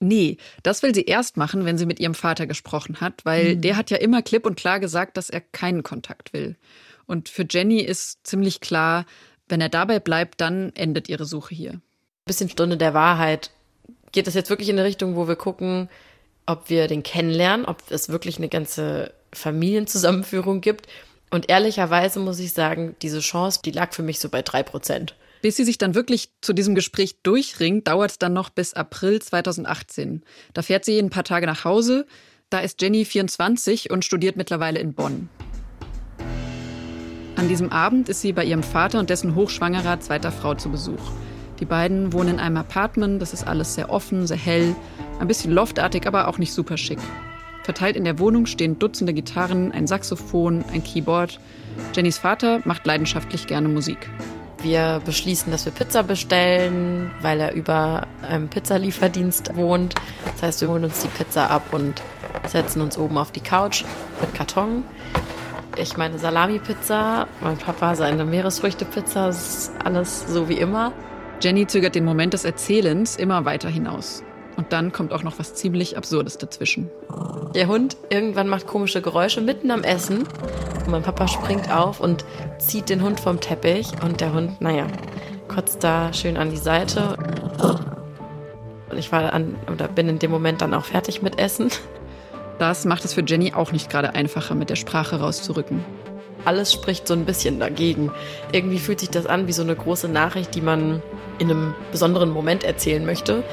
Nee, 0.00 0.36
das 0.62 0.82
will 0.82 0.94
sie 0.94 1.04
erst 1.04 1.36
machen, 1.36 1.64
wenn 1.64 1.76
sie 1.76 1.86
mit 1.86 1.98
ihrem 1.98 2.14
Vater 2.14 2.46
gesprochen 2.46 3.00
hat, 3.00 3.24
weil 3.24 3.56
der 3.56 3.76
hat 3.76 3.90
ja 3.90 3.96
immer 3.96 4.22
klipp 4.22 4.46
und 4.46 4.56
klar 4.56 4.78
gesagt, 4.78 5.16
dass 5.16 5.28
er 5.28 5.40
keinen 5.40 5.82
Kontakt 5.82 6.32
will. 6.32 6.56
Und 7.06 7.28
für 7.28 7.46
Jenny 7.48 7.80
ist 7.80 8.24
ziemlich 8.24 8.60
klar, 8.60 9.06
wenn 9.48 9.60
er 9.60 9.68
dabei 9.68 9.98
bleibt, 9.98 10.40
dann 10.40 10.72
endet 10.76 11.08
ihre 11.08 11.24
Suche 11.24 11.54
hier. 11.54 11.80
Bisschen 12.26 12.50
Stunde 12.50 12.76
der 12.76 12.94
Wahrheit. 12.94 13.50
Geht 14.12 14.26
das 14.26 14.34
jetzt 14.34 14.50
wirklich 14.50 14.68
in 14.68 14.78
eine 14.78 14.86
Richtung, 14.86 15.16
wo 15.16 15.26
wir 15.26 15.36
gucken, 15.36 15.88
ob 16.46 16.70
wir 16.70 16.86
den 16.86 17.02
kennenlernen, 17.02 17.66
ob 17.66 17.82
es 17.90 18.08
wirklich 18.08 18.38
eine 18.38 18.48
ganze 18.48 19.12
Familienzusammenführung 19.32 20.60
gibt? 20.60 20.86
Und 21.30 21.50
ehrlicherweise 21.50 22.20
muss 22.20 22.38
ich 22.38 22.52
sagen, 22.52 22.94
diese 23.02 23.20
Chance, 23.20 23.60
die 23.64 23.70
lag 23.70 23.92
für 23.92 24.02
mich 24.02 24.18
so 24.18 24.28
bei 24.28 24.42
drei 24.42 24.62
Prozent. 24.62 25.14
Bis 25.42 25.56
sie 25.56 25.64
sich 25.64 25.78
dann 25.78 25.94
wirklich 25.94 26.30
zu 26.40 26.52
diesem 26.52 26.74
Gespräch 26.74 27.22
durchringt, 27.22 27.88
dauert 27.88 28.10
es 28.12 28.18
dann 28.18 28.32
noch 28.32 28.50
bis 28.50 28.74
April 28.74 29.20
2018. 29.20 30.22
Da 30.54 30.62
fährt 30.62 30.84
sie 30.84 30.98
ein 30.98 31.10
paar 31.10 31.24
Tage 31.24 31.46
nach 31.46 31.64
Hause. 31.64 32.06
Da 32.50 32.60
ist 32.60 32.80
Jenny 32.82 33.04
24 33.04 33.90
und 33.90 34.04
studiert 34.04 34.36
mittlerweile 34.36 34.80
in 34.80 34.94
Bonn. 34.94 35.28
An 37.36 37.48
diesem 37.48 37.70
Abend 37.70 38.08
ist 38.08 38.20
sie 38.20 38.32
bei 38.32 38.44
ihrem 38.44 38.64
Vater 38.64 38.98
und 38.98 39.10
dessen 39.10 39.36
hochschwangerer 39.36 40.00
zweiter 40.00 40.32
Frau 40.32 40.54
zu 40.54 40.70
Besuch. 40.70 41.12
Die 41.60 41.64
beiden 41.64 42.12
wohnen 42.12 42.30
in 42.30 42.40
einem 42.40 42.56
Apartment, 42.56 43.22
das 43.22 43.32
ist 43.32 43.46
alles 43.46 43.74
sehr 43.74 43.90
offen, 43.90 44.26
sehr 44.26 44.36
hell, 44.36 44.74
ein 45.20 45.28
bisschen 45.28 45.52
loftartig, 45.52 46.06
aber 46.06 46.28
auch 46.28 46.38
nicht 46.38 46.52
super 46.52 46.76
schick. 46.76 46.98
Verteilt 47.62 47.96
in 47.96 48.04
der 48.04 48.18
Wohnung 48.18 48.46
stehen 48.46 48.78
Dutzende 48.78 49.12
Gitarren, 49.12 49.72
ein 49.72 49.86
Saxophon, 49.86 50.64
ein 50.72 50.82
Keyboard. 50.82 51.38
Jennys 51.94 52.18
Vater 52.18 52.60
macht 52.64 52.86
leidenschaftlich 52.86 53.46
gerne 53.46 53.68
Musik. 53.68 54.08
Wir 54.60 55.00
beschließen, 55.04 55.52
dass 55.52 55.64
wir 55.66 55.72
Pizza 55.72 56.02
bestellen, 56.02 57.12
weil 57.22 57.40
er 57.40 57.52
über 57.52 58.06
einem 58.28 58.48
Pizzalieferdienst 58.48 59.54
wohnt. 59.54 59.94
Das 60.32 60.42
heißt, 60.42 60.60
wir 60.62 60.68
holen 60.68 60.84
uns 60.84 61.00
die 61.00 61.08
Pizza 61.08 61.48
ab 61.50 61.62
und 61.72 62.02
setzen 62.46 62.80
uns 62.80 62.98
oben 62.98 63.18
auf 63.18 63.30
die 63.30 63.40
Couch 63.40 63.84
mit 64.20 64.34
Karton. 64.34 64.82
Ich 65.76 65.96
meine 65.96 66.18
Salami-Pizza, 66.18 67.28
mein 67.40 67.56
Papa 67.56 67.94
seine 67.94 68.24
Meeresfrüchte-Pizza, 68.24 69.28
ist 69.28 69.70
alles 69.84 70.24
so 70.26 70.48
wie 70.48 70.58
immer. 70.58 70.92
Jenny 71.40 71.68
zögert 71.68 71.94
den 71.94 72.04
Moment 72.04 72.32
des 72.32 72.44
Erzählens 72.44 73.14
immer 73.14 73.44
weiter 73.44 73.68
hinaus. 73.68 74.24
Und 74.58 74.72
dann 74.72 74.90
kommt 74.90 75.12
auch 75.12 75.22
noch 75.22 75.38
was 75.38 75.54
ziemlich 75.54 75.96
Absurdes 75.96 76.36
dazwischen. 76.36 76.90
Der 77.54 77.68
Hund 77.68 77.96
irgendwann 78.10 78.48
macht 78.48 78.66
komische 78.66 79.00
Geräusche 79.00 79.40
mitten 79.40 79.70
am 79.70 79.84
Essen. 79.84 80.26
Und 80.84 80.88
mein 80.88 81.02
Papa 81.04 81.28
springt 81.28 81.70
auf 81.72 82.00
und 82.00 82.24
zieht 82.58 82.88
den 82.88 83.02
Hund 83.02 83.20
vom 83.20 83.38
Teppich. 83.38 83.86
Und 84.02 84.20
der 84.20 84.34
Hund, 84.34 84.60
naja, 84.60 84.88
kotzt 85.46 85.84
da 85.84 86.12
schön 86.12 86.36
an 86.36 86.50
die 86.50 86.56
Seite. 86.56 87.16
Und 88.90 88.98
ich 88.98 89.12
war 89.12 89.32
an, 89.32 89.54
oder 89.72 89.86
bin 89.86 90.08
in 90.08 90.18
dem 90.18 90.32
Moment 90.32 90.60
dann 90.60 90.74
auch 90.74 90.86
fertig 90.86 91.22
mit 91.22 91.38
Essen. 91.38 91.70
Das 92.58 92.84
macht 92.84 93.04
es 93.04 93.14
für 93.14 93.22
Jenny 93.24 93.54
auch 93.54 93.70
nicht 93.70 93.88
gerade 93.88 94.16
einfacher, 94.16 94.56
mit 94.56 94.70
der 94.70 94.76
Sprache 94.76 95.20
rauszurücken. 95.20 95.84
Alles 96.44 96.72
spricht 96.72 97.06
so 97.06 97.14
ein 97.14 97.26
bisschen 97.26 97.60
dagegen. 97.60 98.10
Irgendwie 98.50 98.80
fühlt 98.80 98.98
sich 98.98 99.10
das 99.10 99.26
an 99.26 99.46
wie 99.46 99.52
so 99.52 99.62
eine 99.62 99.76
große 99.76 100.08
Nachricht, 100.08 100.56
die 100.56 100.62
man 100.62 101.00
in 101.38 101.48
einem 101.48 101.74
besonderen 101.92 102.30
Moment 102.30 102.64
erzählen 102.64 103.06
möchte. 103.06 103.44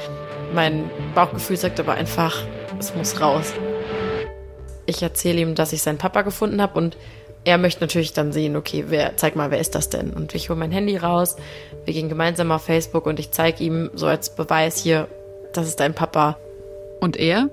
Mein 0.54 0.90
Bauchgefühl 1.14 1.56
sagt 1.56 1.80
aber 1.80 1.94
einfach, 1.94 2.42
es 2.78 2.94
muss 2.94 3.20
raus. 3.20 3.52
Ich 4.86 5.02
erzähle 5.02 5.40
ihm, 5.40 5.54
dass 5.54 5.72
ich 5.72 5.82
seinen 5.82 5.98
Papa 5.98 6.22
gefunden 6.22 6.62
habe 6.62 6.78
und 6.78 6.96
er 7.44 7.58
möchte 7.58 7.80
natürlich 7.80 8.12
dann 8.12 8.32
sehen, 8.32 8.56
okay, 8.56 8.86
wer, 8.88 9.16
zeig 9.16 9.36
mal, 9.36 9.50
wer 9.50 9.60
ist 9.60 9.74
das 9.74 9.88
denn? 9.88 10.10
Und 10.10 10.34
ich 10.34 10.48
hole 10.48 10.58
mein 10.58 10.72
Handy 10.72 10.96
raus, 10.96 11.36
wir 11.84 11.94
gehen 11.94 12.08
gemeinsam 12.08 12.50
auf 12.50 12.62
Facebook 12.62 13.06
und 13.06 13.20
ich 13.20 13.30
zeige 13.30 13.62
ihm 13.62 13.90
so 13.94 14.06
als 14.06 14.34
Beweis 14.34 14.78
hier, 14.78 15.06
das 15.52 15.68
ist 15.68 15.78
dein 15.78 15.94
Papa. 15.94 16.36
Und 17.00 17.16
er 17.16 17.48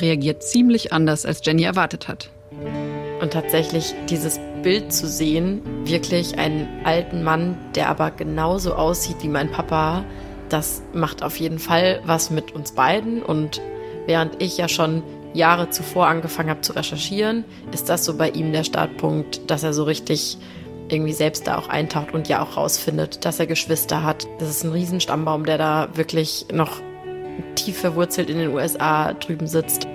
reagiert 0.00 0.42
ziemlich 0.42 0.92
anders, 0.92 1.26
als 1.26 1.44
Jenny 1.44 1.64
erwartet 1.64 2.06
hat. 2.08 2.30
Und 3.20 3.32
tatsächlich 3.32 3.94
dieses 4.08 4.38
Bild 4.62 4.92
zu 4.92 5.08
sehen, 5.08 5.62
wirklich 5.84 6.38
einen 6.38 6.68
alten 6.84 7.24
Mann, 7.24 7.58
der 7.74 7.88
aber 7.88 8.12
genauso 8.12 8.74
aussieht 8.74 9.16
wie 9.22 9.28
mein 9.28 9.50
Papa, 9.50 10.04
das 10.52 10.82
macht 10.92 11.22
auf 11.22 11.36
jeden 11.38 11.58
Fall 11.58 12.00
was 12.04 12.30
mit 12.30 12.52
uns 12.52 12.72
beiden. 12.72 13.22
Und 13.22 13.60
während 14.06 14.42
ich 14.42 14.58
ja 14.58 14.68
schon 14.68 15.02
Jahre 15.34 15.70
zuvor 15.70 16.06
angefangen 16.06 16.50
habe 16.50 16.60
zu 16.60 16.72
recherchieren, 16.74 17.44
ist 17.72 17.88
das 17.88 18.04
so 18.04 18.16
bei 18.16 18.30
ihm 18.30 18.52
der 18.52 18.64
Startpunkt, 18.64 19.50
dass 19.50 19.62
er 19.62 19.72
so 19.72 19.84
richtig 19.84 20.38
irgendwie 20.88 21.12
selbst 21.12 21.46
da 21.46 21.56
auch 21.56 21.68
eintaucht 21.68 22.12
und 22.12 22.28
ja 22.28 22.42
auch 22.42 22.56
rausfindet, 22.56 23.24
dass 23.24 23.40
er 23.40 23.46
Geschwister 23.46 24.02
hat. 24.02 24.26
Das 24.38 24.50
ist 24.50 24.64
ein 24.64 24.72
Riesenstammbaum, 24.72 25.46
der 25.46 25.56
da 25.56 25.88
wirklich 25.94 26.46
noch 26.52 26.80
tief 27.54 27.78
verwurzelt 27.78 28.28
in 28.28 28.38
den 28.38 28.52
USA 28.52 29.14
drüben 29.14 29.46
sitzt. 29.46 29.86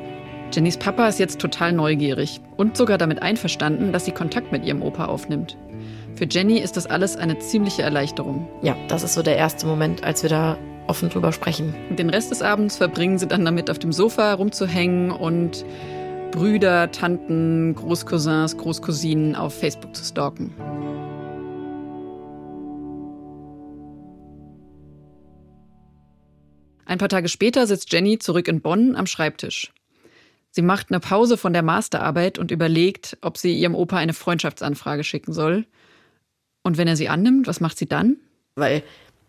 Jennys 0.51 0.77
Papa 0.77 1.07
ist 1.07 1.19
jetzt 1.19 1.39
total 1.39 1.73
neugierig 1.73 2.39
und 2.55 2.77
sogar 2.77 2.97
damit 2.97 3.21
einverstanden, 3.21 3.91
dass 3.91 4.05
sie 4.05 4.11
Kontakt 4.11 4.51
mit 4.51 4.65
ihrem 4.65 4.81
Opa 4.81 5.05
aufnimmt. 5.05 5.57
Für 6.17 6.25
Jenny 6.25 6.57
ist 6.57 6.75
das 6.75 6.87
alles 6.87 7.15
eine 7.15 7.37
ziemliche 7.37 7.83
Erleichterung. 7.83 8.49
Ja, 8.63 8.75
das 8.87 9.03
ist 9.03 9.13
so 9.13 9.21
der 9.21 9.37
erste 9.37 9.67
Moment, 9.67 10.03
als 10.03 10.23
wir 10.23 10.31
da 10.31 10.57
offen 10.87 11.09
drüber 11.09 11.31
sprechen. 11.31 11.75
Den 11.95 12.09
Rest 12.09 12.31
des 12.31 12.41
Abends 12.41 12.77
verbringen 12.77 13.19
sie 13.19 13.27
dann 13.27 13.45
damit, 13.45 13.69
auf 13.69 13.77
dem 13.77 13.91
Sofa 13.91 14.33
rumzuhängen 14.33 15.11
und 15.11 15.63
Brüder, 16.31 16.91
Tanten, 16.91 17.75
Großcousins, 17.75 18.57
Großcousinen 18.57 19.35
auf 19.35 19.59
Facebook 19.59 19.95
zu 19.95 20.03
stalken. 20.03 20.55
Ein 26.87 26.97
paar 26.97 27.09
Tage 27.09 27.29
später 27.29 27.67
sitzt 27.67 27.93
Jenny 27.93 28.17
zurück 28.17 28.47
in 28.47 28.61
Bonn 28.61 28.95
am 28.95 29.05
Schreibtisch. 29.05 29.71
Sie 30.49 30.63
macht 30.63 30.89
eine 30.89 30.99
Pause 30.99 31.37
von 31.37 31.53
der 31.53 31.61
Masterarbeit 31.61 32.39
und 32.39 32.49
überlegt, 32.49 33.19
ob 33.21 33.37
sie 33.37 33.53
ihrem 33.55 33.75
Opa 33.75 33.97
eine 33.97 34.13
Freundschaftsanfrage 34.13 35.03
schicken 35.03 35.31
soll. 35.31 35.67
Und 36.67 36.77
wenn 36.77 36.89
er 36.89 36.97
sie 36.97 37.07
annimmt, 37.07 37.47
was 37.47 37.61
macht 37.61 37.77
sie 37.77 37.85
dann? 37.85 38.17
Weil 38.55 38.83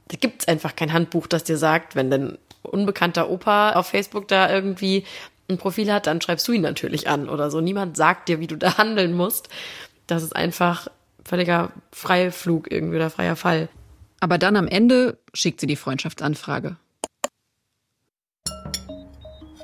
da 0.09 0.17
gibt 0.17 0.43
es 0.43 0.49
einfach 0.49 0.75
kein 0.75 0.93
Handbuch, 0.93 1.29
das 1.29 1.45
dir 1.45 1.57
sagt, 1.57 1.95
wenn 1.95 2.11
dein 2.11 2.37
unbekannter 2.63 3.31
Opa 3.31 3.75
auf 3.75 3.87
Facebook 3.87 4.27
da 4.27 4.53
irgendwie 4.53 5.05
ein 5.49 5.57
Profil 5.57 5.93
hat, 5.93 6.09
dann 6.09 6.21
schreibst 6.21 6.49
du 6.49 6.53
ihn 6.53 6.63
natürlich 6.63 7.09
an 7.09 7.29
oder 7.29 7.53
so. 7.53 7.61
Niemand 7.61 7.97
sagt 7.97 8.29
dir, 8.29 8.41
wie 8.41 8.49
du 8.49 8.57
da 8.57 8.77
handeln 8.79 9.15
musst. 9.15 9.51
Das 10.09 10.25
ist 10.25 10.35
einfach 10.35 10.89
völliger 11.25 11.71
Freiflug 11.93 12.73
irgendwie 12.73 12.97
oder 12.97 13.09
freier 13.09 13.37
Fall. 13.37 13.69
Aber 14.19 14.37
dann 14.37 14.57
am 14.57 14.67
Ende 14.67 15.17
schickt 15.33 15.61
sie 15.61 15.69
die 15.69 15.77
Freundschaftsanfrage. 15.77 16.75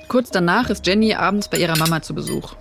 Kurz 0.06 0.30
danach 0.30 0.70
ist 0.70 0.86
Jenny 0.86 1.14
abends 1.14 1.48
bei 1.50 1.56
ihrer 1.56 1.76
Mama 1.76 2.02
zu 2.02 2.14
Besuch. 2.14 2.54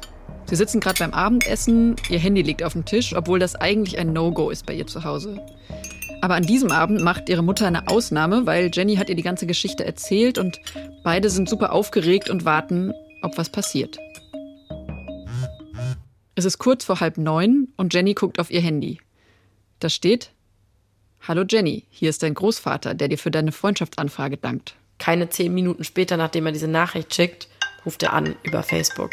Sie 0.46 0.56
sitzen 0.56 0.80
gerade 0.80 1.00
beim 1.00 1.14
Abendessen, 1.14 1.96
ihr 2.10 2.20
Handy 2.20 2.42
liegt 2.42 2.64
auf 2.64 2.74
dem 2.74 2.86
Tisch, 2.86 3.16
obwohl 3.16 3.40
das 3.40 3.56
eigentlich 3.56 3.98
ein 3.98 4.14
No-Go 4.14 4.50
ist 4.50 4.66
bei 4.66 4.74
ihr 4.74 4.86
zu 4.86 5.04
Hause. 5.04 5.44
Aber 6.22 6.36
an 6.36 6.44
diesem 6.44 6.72
Abend 6.72 7.02
macht 7.02 7.28
ihre 7.28 7.44
Mutter 7.44 7.68
eine 7.68 7.88
Ausnahme, 7.88 8.46
weil 8.46 8.70
Jenny 8.74 8.96
hat 8.96 9.10
ihr 9.10 9.16
die 9.16 9.24
ganze 9.24 9.46
Geschichte 9.46 9.84
erzählt 9.84 10.38
und 10.38 10.60
beide 11.04 11.30
sind 11.30 11.50
super 11.50 11.74
aufgeregt 11.74 12.30
und 12.30 12.46
warten, 12.46 12.94
ob 13.22 13.38
was 13.38 13.50
passiert. 13.50 13.98
Es 16.36 16.46
ist 16.46 16.58
kurz 16.60 16.86
vor 16.86 17.00
halb 17.00 17.18
neun 17.18 17.70
und 17.78 17.94
Jenny 17.94 18.14
guckt 18.14 18.40
auf 18.40 18.52
ihr 18.52 18.62
Handy. 18.62 19.00
Da 19.80 19.90
steht: 19.90 20.32
Hallo 21.28 21.44
Jenny, 21.50 21.86
hier 21.90 22.10
ist 22.10 22.24
dein 22.24 22.34
Großvater, 22.34 22.94
der 22.94 23.08
dir 23.08 23.18
für 23.18 23.32
deine 23.32 23.52
Freundschaftsanfrage 23.52 24.38
dankt. 24.38 24.76
Keine 25.00 25.30
zehn 25.30 25.54
Minuten 25.54 25.84
später, 25.84 26.18
nachdem 26.18 26.46
er 26.46 26.52
diese 26.52 26.68
Nachricht 26.68 27.14
schickt, 27.14 27.48
ruft 27.86 28.04
er 28.04 28.14
an 28.14 28.36
über 28.44 28.64
Facebook. 28.64 29.12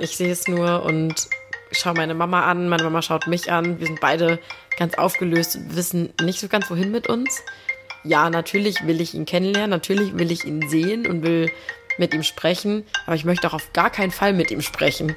Ich 0.00 0.16
sehe 0.16 0.32
es 0.32 0.48
nur 0.48 0.82
und 0.82 1.28
schaue 1.72 1.94
meine 1.94 2.14
Mama 2.14 2.44
an, 2.44 2.68
meine 2.68 2.84
Mama 2.84 3.02
schaut 3.02 3.26
mich 3.26 3.52
an. 3.52 3.78
Wir 3.78 3.86
sind 3.86 4.00
beide 4.00 4.38
ganz 4.78 4.94
aufgelöst 4.94 5.56
und 5.56 5.76
wissen 5.76 6.12
nicht 6.22 6.40
so 6.40 6.48
ganz, 6.48 6.70
wohin 6.70 6.90
mit 6.90 7.06
uns. 7.06 7.42
Ja, 8.02 8.30
natürlich 8.30 8.86
will 8.86 9.00
ich 9.02 9.14
ihn 9.14 9.26
kennenlernen, 9.26 9.70
natürlich 9.70 10.16
will 10.18 10.32
ich 10.32 10.44
ihn 10.44 10.68
sehen 10.70 11.06
und 11.06 11.22
will 11.22 11.50
mit 11.98 12.14
ihm 12.14 12.22
sprechen, 12.22 12.84
aber 13.04 13.14
ich 13.14 13.26
möchte 13.26 13.46
auch 13.46 13.52
auf 13.52 13.74
gar 13.74 13.90
keinen 13.90 14.10
Fall 14.10 14.32
mit 14.32 14.50
ihm 14.50 14.62
sprechen. 14.62 15.14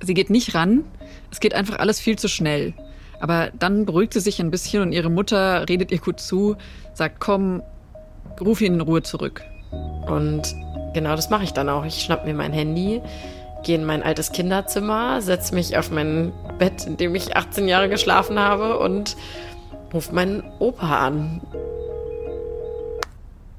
Sie 0.00 0.14
geht 0.14 0.28
nicht 0.28 0.56
ran, 0.56 0.84
es 1.30 1.38
geht 1.38 1.54
einfach 1.54 1.78
alles 1.78 2.00
viel 2.00 2.18
zu 2.18 2.26
schnell. 2.26 2.74
Aber 3.20 3.52
dann 3.56 3.86
beruhigt 3.86 4.12
sie 4.12 4.20
sich 4.20 4.40
ein 4.40 4.50
bisschen 4.50 4.82
und 4.82 4.92
ihre 4.92 5.08
Mutter 5.08 5.68
redet 5.68 5.92
ihr 5.92 5.98
gut 5.98 6.18
zu, 6.18 6.56
sagt, 6.94 7.20
komm, 7.20 7.62
ruf 8.40 8.60
ihn 8.60 8.74
in 8.74 8.80
Ruhe 8.80 9.02
zurück. 9.02 9.42
Und 10.06 10.42
genau 10.94 11.16
das 11.16 11.28
mache 11.28 11.44
ich 11.44 11.52
dann 11.52 11.68
auch. 11.68 11.84
Ich 11.84 12.02
schnapp 12.02 12.24
mir 12.24 12.32
mein 12.32 12.52
Handy, 12.52 13.02
gehe 13.62 13.76
in 13.76 13.84
mein 13.84 14.02
altes 14.02 14.32
Kinderzimmer, 14.32 15.20
setze 15.20 15.54
mich 15.54 15.76
auf 15.76 15.90
mein 15.90 16.32
Bett, 16.58 16.86
in 16.86 16.96
dem 16.96 17.14
ich 17.14 17.36
18 17.36 17.68
Jahre 17.68 17.88
geschlafen 17.88 18.38
habe 18.38 18.78
und 18.78 19.16
rufe 19.92 20.14
meinen 20.14 20.42
Opa 20.58 21.06
an. 21.06 21.40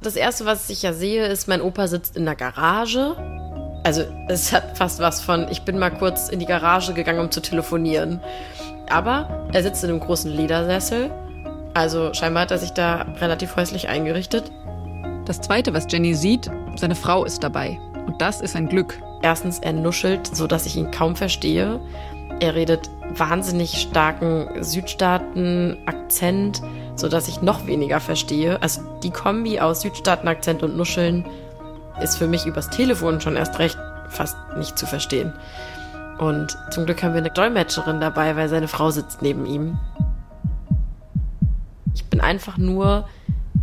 Das 0.01 0.15
erste, 0.15 0.46
was 0.46 0.70
ich 0.70 0.84
ja 0.84 0.94
sehe, 0.94 1.25
ist, 1.27 1.48
mein 1.48 1.62
Opa 1.62 1.88
sitzt 1.88 2.15
in 2.15 2.25
der 2.25 2.36
Garage. 2.36 3.15
Also 3.84 4.04
es 4.30 4.51
hat 4.54 4.77
fast 4.77 5.00
was 5.00 5.22
von, 5.22 5.48
ich 5.50 5.62
bin 5.62 5.77
mal 5.77 5.92
kurz 5.92 6.30
in 6.30 6.39
die 6.39 6.46
Garage 6.46 6.94
gegangen, 6.94 7.20
um 7.20 7.32
zu 7.32 7.42
telefonieren. 7.42 8.20
Aber 8.89 9.48
er 9.51 9.63
sitzt 9.63 9.84
in 9.84 9.89
einem 9.89 10.00
großen 10.00 10.32
Ledersessel. 10.32 11.12
Also 11.74 12.13
scheinbar 12.13 12.44
hat 12.44 12.51
er 12.51 12.60
sich 12.60 12.72
da 12.72 13.06
relativ 13.20 13.56
häuslich 13.56 13.89
eingerichtet. 13.89 14.51
Das 15.25 15.41
Zweite, 15.41 15.74
was 15.74 15.88
Jenny 15.89 16.13
sieht, 16.13 16.51
seine 16.75 16.94
Frau 16.94 17.25
ist 17.25 17.44
dabei. 17.44 17.79
Und 18.05 18.22
das 18.22 18.41
ist 18.41 18.55
ein 18.55 18.70
Glück. 18.70 19.01
Erstens, 19.24 19.58
er 19.58 19.74
nuschelt, 19.74 20.27
so 20.27 20.46
dass 20.46 20.67
ich 20.67 20.77
ihn 20.77 20.91
kaum 20.91 21.15
verstehe. 21.15 21.79
Er 22.39 22.53
redet 22.53 22.91
wahnsinnig 23.15 23.82
starken 23.82 24.63
Südstaaten-Akzent, 24.63 26.62
so 26.96 27.10
dass 27.10 27.27
ich 27.27 27.41
noch 27.41 27.65
weniger 27.65 28.00
verstehe. 28.00 28.62
Also 28.62 28.82
die 29.01 29.10
Kombi 29.10 29.60
aus 29.60 29.82
Südstaaten-Akzent 29.82 30.62
und 30.62 30.77
Nuscheln 30.77 31.25
ist 32.03 32.17
für 32.17 32.27
mich 32.27 32.46
übers 32.46 32.70
Telefon 32.70 33.20
schon 33.20 33.36
erst 33.36 33.58
recht 33.58 33.79
fast 34.10 34.38
nicht 34.58 34.77
zu 34.77 34.86
verstehen. 34.86 35.34
Und 36.20 36.55
zum 36.70 36.86
Glück 36.86 37.01
haben 37.01 37.13
wir 37.13 37.22
eine 37.22 37.32
Dolmetscherin 37.32 38.00
dabei, 38.00 38.36
weil 38.36 38.48
seine 38.48 38.67
Frau 38.67 38.91
sitzt 38.91 39.24
neben 39.24 39.48
ihm. 39.48 39.79
Ich 41.96 42.05
bin 42.05 42.22
einfach 42.22 42.58
nur 42.58 43.08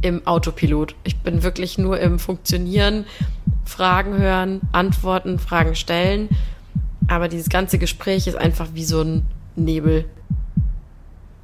im 0.02 0.26
Autopilot. 0.26 0.94
Ich 1.04 1.16
bin 1.18 1.42
wirklich 1.42 1.78
nur 1.78 1.98
im 2.00 2.18
Funktionieren, 2.18 3.06
Fragen 3.64 4.18
hören, 4.18 4.60
antworten, 4.72 5.38
Fragen 5.38 5.74
stellen. 5.74 6.28
Aber 7.08 7.28
dieses 7.28 7.48
ganze 7.48 7.78
Gespräch 7.78 8.26
ist 8.26 8.36
einfach 8.36 8.68
wie 8.74 8.84
so 8.84 9.02
ein 9.02 9.22
Nebel. 9.56 10.04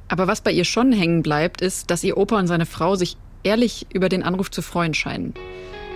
Aber 0.07 0.27
was 0.27 0.41
bei 0.41 0.51
ihr 0.51 0.65
schon 0.65 0.91
hängen 0.91 1.21
bleibt, 1.23 1.61
ist, 1.61 1.91
dass 1.91 2.03
ihr 2.03 2.17
Opa 2.17 2.37
und 2.37 2.47
seine 2.47 2.65
Frau 2.65 2.95
sich 2.95 3.17
ehrlich 3.43 3.87
über 3.93 4.09
den 4.09 4.23
Anruf 4.23 4.51
zu 4.51 4.61
freuen 4.61 4.93
scheinen. 4.93 5.33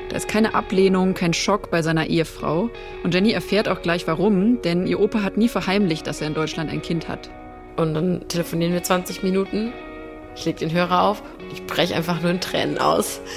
Da 0.10 0.18
ist 0.18 0.28
keine 0.28 0.54
Ablehnung, 0.54 1.16
kein 1.16 1.34
Schock 1.34 1.72
bei 1.72 1.82
seiner 1.82 2.06
Ehefrau. 2.08 2.70
Und 3.04 3.14
Jenny 3.14 3.32
erfährt 3.32 3.68
auch 3.68 3.82
gleich 3.82 4.08
warum, 4.08 4.62
denn 4.62 4.86
ihr 4.86 5.00
Opa 5.00 5.24
hat 5.24 5.38
nie 5.38 5.50
verheimlicht, 5.50 6.06
dass 6.06 6.22
er 6.22 6.28
in 6.28 6.36
Deutschland 6.36 6.70
ein 6.70 6.82
Kind 6.82 7.08
hat. 7.08 7.30
Und 7.78 7.96
dann 7.96 8.28
telefonieren 8.28 8.74
wir 8.74 8.84
20 8.84 9.24
Minuten. 9.24 9.74
Ich 10.36 10.46
leg 10.46 10.58
den 10.58 10.72
Hörer 10.72 11.04
auf 11.04 11.22
und 11.40 11.54
ich 11.54 11.66
breche 11.66 11.96
einfach 11.96 12.22
nur 12.22 12.32
in 12.32 12.42
Tränen 12.42 12.78
aus. 12.78 13.22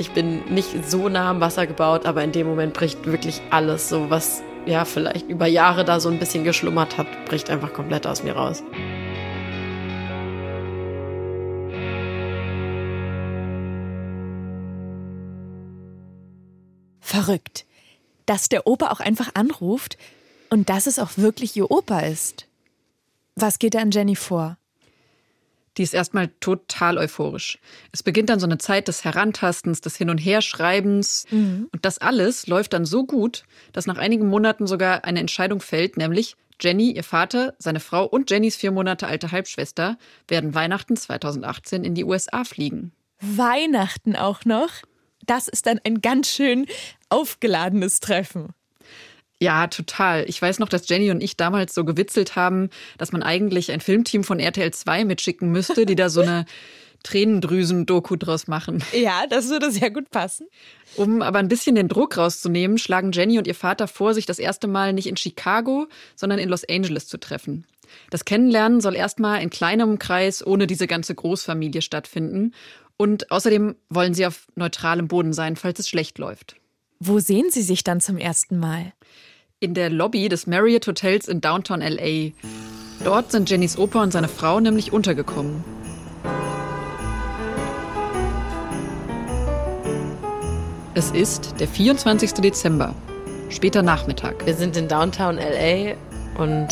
Ich 0.00 0.12
bin 0.12 0.42
nicht 0.46 0.88
so 0.88 1.10
nah 1.10 1.28
am 1.28 1.42
Wasser 1.42 1.66
gebaut, 1.66 2.06
aber 2.06 2.24
in 2.24 2.32
dem 2.32 2.46
Moment 2.46 2.72
bricht 2.72 3.04
wirklich 3.04 3.42
alles, 3.50 3.90
so 3.90 4.08
was 4.08 4.42
ja 4.64 4.86
vielleicht 4.86 5.28
über 5.28 5.46
Jahre 5.46 5.84
da 5.84 6.00
so 6.00 6.08
ein 6.08 6.18
bisschen 6.18 6.42
geschlummert 6.42 6.96
hat, 6.96 7.06
bricht 7.26 7.50
einfach 7.50 7.74
komplett 7.74 8.06
aus 8.06 8.22
mir 8.22 8.32
raus. 8.32 8.62
Verrückt, 17.00 17.66
dass 18.24 18.48
der 18.48 18.66
Opa 18.66 18.92
auch 18.92 19.00
einfach 19.00 19.32
anruft 19.34 19.98
und 20.48 20.70
dass 20.70 20.86
es 20.86 20.98
auch 20.98 21.10
wirklich 21.16 21.54
ihr 21.56 21.70
Opa 21.70 22.00
ist. 22.00 22.46
Was 23.34 23.58
geht 23.58 23.74
da 23.74 23.80
an 23.80 23.90
Jenny 23.90 24.16
vor? 24.16 24.56
Die 25.80 25.84
ist 25.84 25.94
erstmal 25.94 26.28
total 26.40 26.98
euphorisch. 26.98 27.58
Es 27.90 28.02
beginnt 28.02 28.28
dann 28.28 28.38
so 28.38 28.44
eine 28.44 28.58
Zeit 28.58 28.86
des 28.86 29.02
Herantastens, 29.02 29.80
des 29.80 29.96
Hin- 29.96 30.10
und 30.10 30.18
Herschreibens. 30.18 31.24
Mhm. 31.30 31.70
Und 31.72 31.86
das 31.86 31.96
alles 31.96 32.46
läuft 32.46 32.74
dann 32.74 32.84
so 32.84 33.06
gut, 33.06 33.44
dass 33.72 33.86
nach 33.86 33.96
einigen 33.96 34.28
Monaten 34.28 34.66
sogar 34.66 35.06
eine 35.06 35.20
Entscheidung 35.20 35.62
fällt, 35.62 35.96
nämlich 35.96 36.36
Jenny, 36.60 36.90
ihr 36.90 37.02
Vater, 37.02 37.54
seine 37.56 37.80
Frau 37.80 38.04
und 38.04 38.30
Jennys 38.30 38.56
vier 38.56 38.72
Monate 38.72 39.06
alte 39.06 39.32
Halbschwester 39.32 39.96
werden 40.28 40.54
Weihnachten 40.54 40.98
2018 40.98 41.82
in 41.82 41.94
die 41.94 42.04
USA 42.04 42.44
fliegen. 42.44 42.92
Weihnachten 43.22 44.16
auch 44.16 44.44
noch? 44.44 44.68
Das 45.24 45.48
ist 45.48 45.64
dann 45.64 45.80
ein 45.84 46.02
ganz 46.02 46.28
schön 46.28 46.66
aufgeladenes 47.08 48.00
Treffen. 48.00 48.52
Ja, 49.40 49.66
total. 49.68 50.24
Ich 50.28 50.40
weiß 50.40 50.58
noch, 50.58 50.68
dass 50.68 50.86
Jenny 50.88 51.10
und 51.10 51.22
ich 51.22 51.36
damals 51.36 51.74
so 51.74 51.84
gewitzelt 51.84 52.36
haben, 52.36 52.68
dass 52.98 53.10
man 53.10 53.22
eigentlich 53.22 53.72
ein 53.72 53.80
Filmteam 53.80 54.22
von 54.22 54.38
RTL 54.38 54.70
2 54.70 55.06
mitschicken 55.06 55.50
müsste, 55.50 55.86
die 55.86 55.96
da 55.96 56.10
so 56.10 56.20
eine 56.20 56.44
Tränendrüsen-Doku 57.02 58.16
draus 58.16 58.46
machen. 58.46 58.84
Ja, 58.92 59.26
das 59.26 59.48
würde 59.48 59.70
sehr 59.70 59.90
gut 59.90 60.10
passen. 60.10 60.46
Um 60.96 61.22
aber 61.22 61.38
ein 61.38 61.48
bisschen 61.48 61.74
den 61.74 61.88
Druck 61.88 62.18
rauszunehmen, 62.18 62.76
schlagen 62.76 63.12
Jenny 63.12 63.38
und 63.38 63.46
ihr 63.46 63.54
Vater 63.54 63.88
vor, 63.88 64.12
sich 64.12 64.26
das 64.26 64.38
erste 64.38 64.68
Mal 64.68 64.92
nicht 64.92 65.06
in 65.06 65.16
Chicago, 65.16 65.86
sondern 66.14 66.38
in 66.38 66.50
Los 66.50 66.68
Angeles 66.68 67.08
zu 67.08 67.18
treffen. 67.18 67.66
Das 68.10 68.26
Kennenlernen 68.26 68.82
soll 68.82 68.94
erstmal 68.94 69.42
in 69.42 69.48
kleinem 69.48 69.98
Kreis 69.98 70.46
ohne 70.46 70.66
diese 70.66 70.86
ganze 70.86 71.14
Großfamilie 71.14 71.80
stattfinden. 71.80 72.52
Und 72.98 73.30
außerdem 73.30 73.76
wollen 73.88 74.12
sie 74.12 74.26
auf 74.26 74.46
neutralem 74.54 75.08
Boden 75.08 75.32
sein, 75.32 75.56
falls 75.56 75.78
es 75.78 75.88
schlecht 75.88 76.18
läuft. 76.18 76.56
Wo 76.98 77.18
sehen 77.18 77.50
Sie 77.50 77.62
sich 77.62 77.82
dann 77.82 78.00
zum 78.00 78.18
ersten 78.18 78.58
Mal? 78.58 78.92
In 79.62 79.74
der 79.74 79.90
Lobby 79.90 80.30
des 80.30 80.46
Marriott 80.46 80.86
Hotels 80.86 81.28
in 81.28 81.42
Downtown 81.42 81.82
LA. 81.82 82.30
Dort 83.04 83.30
sind 83.30 83.50
Jennys 83.50 83.76
Opa 83.76 84.02
und 84.02 84.10
seine 84.10 84.28
Frau 84.28 84.58
nämlich 84.58 84.90
untergekommen. 84.90 85.62
Es 90.94 91.10
ist 91.10 91.60
der 91.60 91.68
24. 91.68 92.32
Dezember, 92.34 92.94
später 93.50 93.82
Nachmittag. 93.82 94.46
Wir 94.46 94.54
sind 94.54 94.78
in 94.78 94.88
Downtown 94.88 95.36
LA 95.36 95.94
und 96.42 96.68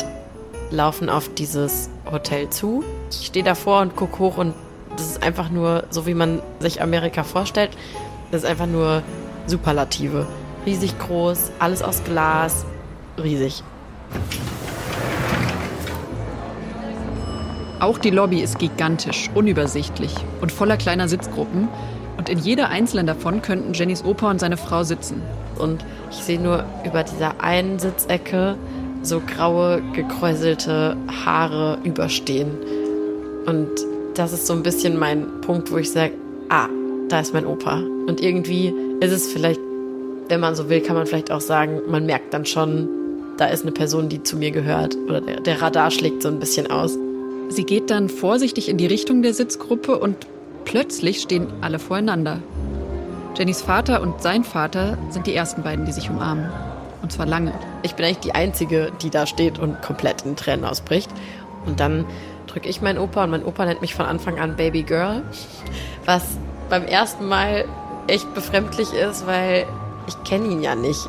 laufen 0.71 1.11
auf 1.11 1.33
dieses 1.35 1.91
Hotel 2.11 2.49
zu. 2.49 2.83
Ich 3.11 3.27
stehe 3.27 3.45
davor 3.45 3.83
und 3.83 3.97
gucke 3.97 4.19
hoch 4.19 4.39
und 4.39 4.55
das 4.93 5.11
ist 5.11 5.23
einfach 5.23 5.51
nur 5.51 5.85
so, 5.91 6.07
wie 6.07 6.15
man 6.15 6.41
sich 6.59 6.81
Amerika 6.81 7.23
vorstellt. 7.23 7.71
Das 8.31 8.45
ist 8.45 8.49
einfach 8.49 8.67
nur 8.67 9.03
Superlative. 9.47 10.27
Riesig 10.65 10.99
groß, 10.99 11.51
alles 11.59 11.83
aus 11.83 12.03
Glas, 12.05 12.65
riesig. 13.23 13.63
Auch 17.81 17.99
die 17.99 18.11
Lobby 18.11 18.41
ist 18.41 18.59
gigantisch, 18.59 19.31
unübersichtlich 19.35 20.15
und 20.41 20.51
voller 20.51 20.77
kleiner 20.77 21.09
Sitzgruppen. 21.09 21.69
Und 22.17 22.29
in 22.29 22.39
jeder 22.39 22.71
einzelnen 22.71 23.07
davon 23.07 23.41
könnten 23.41 23.73
Jennys 23.73 24.05
Opa 24.05 24.31
und 24.31 24.41
seine 24.41 24.57
Frau 24.57 24.83
sitzen. 24.83 25.23
Und 25.59 25.85
ich 26.11 26.17
sehe 26.17 26.41
nur 26.41 26.65
über 26.85 27.05
dieser 27.05 27.41
einen 27.41 27.79
Sitzecke 27.79 28.57
so 29.03 29.21
graue, 29.21 29.81
gekräuselte 29.93 30.97
Haare 31.25 31.79
überstehen. 31.85 32.51
Und 33.47 33.69
das 34.15 34.33
ist 34.33 34.49
so 34.49 34.55
ein 34.55 34.65
bisschen 34.65 34.99
mein 34.99 35.41
Punkt, 35.43 35.71
wo 35.71 35.77
ich 35.77 35.93
sage, 35.93 36.15
ah, 36.49 36.67
da 37.09 37.21
ist 37.21 37.33
mein 37.33 37.47
Opa. 37.47 37.77
Und 38.09 38.21
irgendwie 38.21 38.75
ist 39.01 39.13
es 39.13 39.33
vielleicht, 39.33 39.61
wenn 40.29 40.41
man 40.41 40.57
so 40.57 40.69
will, 40.69 40.81
kann 40.81 40.97
man 40.97 41.07
vielleicht 41.07 41.31
auch 41.31 41.41
sagen, 41.41 41.81
man 41.89 42.05
merkt 42.07 42.35
dann 42.35 42.45
schon, 42.45 42.89
da 43.39 43.47
ist 43.47 43.63
eine 43.63 43.73
Person, 43.73 44.09
die 44.09 44.23
zu 44.23 44.37
mir 44.37 44.51
gehört. 44.51 44.97
Oder 45.09 45.21
der, 45.21 45.41
der 45.41 45.63
Radar 45.63 45.91
schlägt 45.91 46.23
so 46.23 46.29
ein 46.29 46.39
bisschen 46.39 46.71
aus. 46.71 46.99
Sie 47.49 47.65
geht 47.65 47.91
dann 47.91 48.09
vorsichtig 48.09 48.69
in 48.69 48.77
die 48.77 48.87
Richtung 48.87 49.23
der 49.23 49.33
Sitzgruppe 49.33 49.99
und 49.99 50.27
plötzlich 50.65 51.23
stehen 51.23 51.47
alle 51.63 51.79
voreinander. 51.79 52.43
Jennys 53.37 53.63
Vater 53.63 54.03
und 54.03 54.21
sein 54.21 54.45
Vater 54.45 54.99
sind 55.11 55.27
die 55.27 55.35
ersten 55.35 55.63
beiden, 55.63 55.87
die 55.87 55.93
sich 55.93 56.11
umarmen. 56.11 56.51
Und 57.01 57.13
zwar 57.13 57.27
lange. 57.27 57.55
Ich 57.83 57.95
bin 57.95 58.05
eigentlich 58.05 58.19
die 58.19 58.35
Einzige, 58.35 58.91
die 59.01 59.11
da 59.11 59.25
steht 59.27 59.59
und 59.59 59.81
komplett 59.83 60.27
in 60.27 60.35
Tränen 60.35 60.65
ausbricht. 60.65 61.09
Und 61.65 61.79
dann 61.79 62.05
drücke 62.49 62.69
ich 62.69 62.83
meinen 62.83 62.99
Opa 62.99 63.25
und 63.25 63.31
mein 63.31 63.45
Opa 63.45 63.65
nennt 63.65 63.81
mich 63.81 63.95
von 63.95 64.07
Anfang 64.07 64.41
an 64.41 64.57
Baby 64.57 64.83
Girl. 64.83 65.23
Was 66.05 66.25
beim 66.69 66.85
ersten 66.85 67.29
Mal 67.29 67.67
echt 68.09 68.35
befremdlich 68.35 68.93
ist, 68.93 69.27
weil 69.27 69.67
ich 70.09 70.23
kenne 70.25 70.49
ihn 70.49 70.63
ja 70.63 70.75
nicht. 70.75 71.09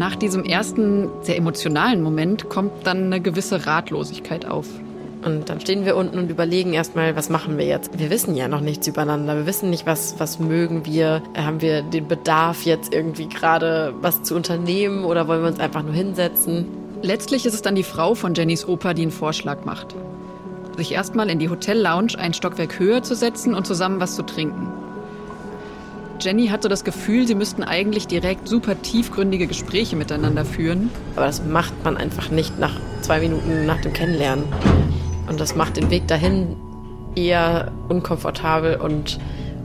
Nach 0.00 0.16
diesem 0.16 0.44
ersten 0.46 1.10
sehr 1.20 1.36
emotionalen 1.36 2.00
Moment 2.00 2.48
kommt 2.48 2.86
dann 2.86 3.04
eine 3.04 3.20
gewisse 3.20 3.66
Ratlosigkeit 3.66 4.46
auf. 4.46 4.66
Und 5.26 5.50
dann 5.50 5.60
stehen 5.60 5.84
wir 5.84 5.94
unten 5.94 6.18
und 6.18 6.30
überlegen 6.30 6.72
erstmal, 6.72 7.16
was 7.16 7.28
machen 7.28 7.58
wir 7.58 7.66
jetzt? 7.66 7.98
Wir 7.98 8.08
wissen 8.08 8.34
ja 8.34 8.48
noch 8.48 8.62
nichts 8.62 8.86
übereinander. 8.86 9.36
Wir 9.36 9.44
wissen 9.44 9.68
nicht, 9.68 9.84
was, 9.84 10.18
was 10.18 10.38
mögen 10.38 10.86
wir. 10.86 11.20
Haben 11.36 11.60
wir 11.60 11.82
den 11.82 12.08
Bedarf, 12.08 12.64
jetzt 12.64 12.94
irgendwie 12.94 13.28
gerade 13.28 13.92
was 14.00 14.22
zu 14.22 14.34
unternehmen 14.36 15.04
oder 15.04 15.28
wollen 15.28 15.42
wir 15.42 15.48
uns 15.48 15.60
einfach 15.60 15.82
nur 15.82 15.92
hinsetzen? 15.92 16.64
Letztlich 17.02 17.44
ist 17.44 17.52
es 17.52 17.60
dann 17.60 17.74
die 17.74 17.82
Frau 17.82 18.14
von 18.14 18.32
Jennys 18.32 18.66
Opa, 18.66 18.94
die 18.94 19.02
einen 19.02 19.10
Vorschlag 19.10 19.66
macht. 19.66 19.94
Sich 20.78 20.92
erstmal 20.92 21.28
in 21.28 21.38
die 21.38 21.50
Hotel-Lounge 21.50 22.18
ein 22.18 22.32
Stockwerk 22.32 22.78
höher 22.78 23.02
zu 23.02 23.14
setzen 23.14 23.52
und 23.52 23.66
zusammen 23.66 24.00
was 24.00 24.16
zu 24.16 24.22
trinken. 24.22 24.72
Jenny 26.20 26.48
hat 26.48 26.62
so 26.62 26.68
das 26.68 26.84
Gefühl, 26.84 27.26
sie 27.26 27.34
müssten 27.34 27.62
eigentlich 27.62 28.06
direkt 28.06 28.46
super 28.46 28.80
tiefgründige 28.80 29.46
Gespräche 29.46 29.96
miteinander 29.96 30.44
führen. 30.44 30.90
Aber 31.16 31.26
das 31.26 31.44
macht 31.44 31.72
man 31.84 31.96
einfach 31.96 32.30
nicht 32.30 32.58
nach 32.58 32.78
zwei 33.00 33.20
Minuten 33.20 33.64
nach 33.66 33.80
dem 33.80 33.92
Kennenlernen. 33.92 34.44
Und 35.28 35.40
das 35.40 35.56
macht 35.56 35.76
den 35.76 35.90
Weg 35.90 36.06
dahin 36.08 36.56
eher 37.14 37.72
unkomfortabel 37.88 38.76
und 38.76 39.18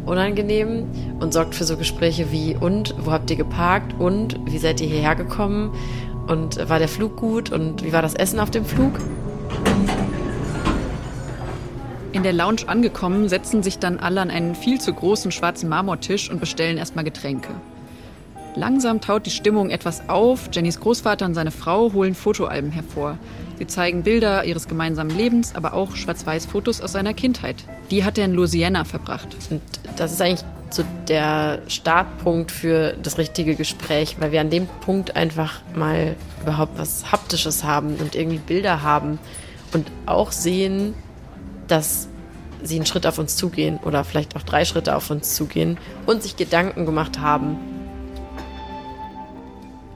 unangenehm 0.06 0.88
und 1.20 1.34
sorgt 1.34 1.56
für 1.56 1.64
so 1.64 1.78
Gespräche 1.78 2.32
wie 2.32 2.56
und 2.56 2.96
wo 3.00 3.12
habt 3.12 3.30
ihr 3.32 3.38
geparkt 3.38 4.00
und 4.00 4.40
wie 4.46 4.58
seid 4.58 4.80
ihr 4.80 4.88
hierher 4.88 5.16
gekommen 5.16 5.72
und 6.28 6.70
war 6.70 6.80
der 6.80 6.88
Flug 6.88 7.16
gut 7.18 7.52
und 7.52 7.84
wie 7.84 7.92
war 7.92 8.02
das 8.02 8.14
Essen 8.14 8.40
auf 8.40 8.52
dem 8.52 8.66
Flug? 8.66 8.94
In 12.16 12.24
der 12.24 12.32
Lounge 12.32 12.62
angekommen, 12.68 13.28
setzen 13.28 13.62
sich 13.62 13.78
dann 13.78 14.00
alle 14.00 14.22
an 14.22 14.32
einen 14.32 14.56
viel 14.56 14.80
zu 14.80 14.94
großen 14.94 15.34
schwarzen 15.34 15.68
Marmortisch 15.68 16.32
und 16.32 16.40
bestellen 16.40 16.78
erstmal 16.78 17.04
Getränke. 17.04 17.50
Langsam 18.56 19.02
taut 19.02 19.26
die 19.26 19.32
Stimmung 19.32 19.70
etwas 19.70 20.08
auf. 20.08 20.48
Jennys 20.54 20.80
Großvater 20.80 21.26
und 21.26 21.34
seine 21.34 21.52
Frau 21.52 21.92
holen 21.92 22.16
Fotoalben 22.16 22.72
hervor. 22.72 23.18
Sie 23.60 23.68
zeigen 23.68 24.04
Bilder 24.04 24.46
ihres 24.46 24.70
gemeinsamen 24.70 25.10
Lebens, 25.10 25.56
aber 25.56 25.74
auch 25.74 25.98
Schwarz-Weiß-Fotos 25.98 26.80
aus 26.80 26.94
seiner 26.94 27.14
Kindheit. 27.14 27.58
Die 27.92 28.06
hat 28.06 28.18
er 28.18 28.24
in 28.24 28.34
Louisiana 28.34 28.86
verbracht. 28.86 29.36
Und 29.50 29.62
das 29.98 30.14
ist 30.14 30.22
eigentlich 30.22 30.46
so 30.70 30.86
der 31.10 31.64
Startpunkt 31.68 32.50
für 32.50 32.96
das 33.04 33.18
richtige 33.18 33.56
Gespräch, 33.56 34.16
weil 34.22 34.32
wir 34.32 34.40
an 34.40 34.50
dem 34.50 34.68
Punkt 34.68 35.18
einfach 35.18 35.60
mal 35.76 36.16
überhaupt 36.42 36.80
was 36.80 37.12
Haptisches 37.12 37.66
haben 37.66 37.96
und 37.98 38.16
irgendwie 38.16 38.38
Bilder 38.38 38.84
haben 38.84 39.20
und 39.74 39.92
auch 40.06 40.32
sehen, 40.32 40.94
dass 41.68 42.08
sie 42.64 42.76
einen 42.76 42.86
Schritt 42.86 43.06
auf 43.06 43.20
uns 43.20 43.36
zugehen 43.36 43.80
oder 43.84 44.04
vielleicht 44.04 44.36
auch 44.36 44.44
drei 44.44 44.66
Schritte 44.66 44.96
auf 44.96 45.10
uns 45.10 45.36
zugehen 45.36 45.78
und 46.06 46.24
sich 46.24 46.36
Gedanken 46.36 46.86
gemacht 46.86 47.20
haben. 47.20 47.58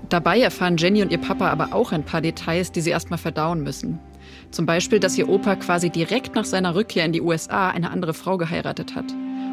Dabei 0.10 0.40
erfahren 0.40 0.78
Jenny 0.78 1.02
und 1.02 1.12
ihr 1.12 1.20
Papa 1.20 1.50
aber 1.50 1.74
auch 1.74 1.92
ein 1.92 2.04
paar 2.04 2.22
Details, 2.22 2.72
die 2.72 2.82
sie 2.82 2.90
erstmal 2.90 3.20
verdauen 3.20 3.62
müssen. 3.62 4.00
Zum 4.52 4.66
Beispiel, 4.66 5.00
dass 5.00 5.18
ihr 5.18 5.30
Opa 5.30 5.56
quasi 5.56 5.90
direkt 5.90 6.36
nach 6.36 6.46
seiner 6.46 6.74
Rückkehr 6.74 7.06
in 7.06 7.12
die 7.12 7.22
USA 7.22 7.70
eine 7.70 7.92
andere 7.92 8.16
Frau 8.16 8.38
geheiratet 8.38 8.96
hat 8.96 9.06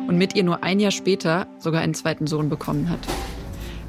und 0.09 0.17
mit 0.17 0.35
ihr 0.35 0.45
nur 0.45 0.65
ein 0.65 0.81
Jahr 0.81 0.91
später 0.91 1.47
sogar 1.59 1.83
einen 1.83 1.95
zweiten 1.95 2.27
Sohn 2.27 2.49
bekommen 2.49 2.89
hat. 2.89 3.01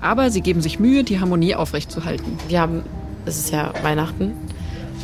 Aber 0.02 0.30
sie 0.30 0.42
geben 0.42 0.62
sich 0.62 0.80
Mühe, 0.80 1.04
die 1.04 1.20
Harmonie 1.20 1.56
aufrechtzuerhalten. 1.56 2.38
Wir 2.50 2.62
haben, 2.62 2.84
es 3.26 3.38
ist 3.38 3.52
ja 3.52 3.74
Weihnachten, 3.82 4.34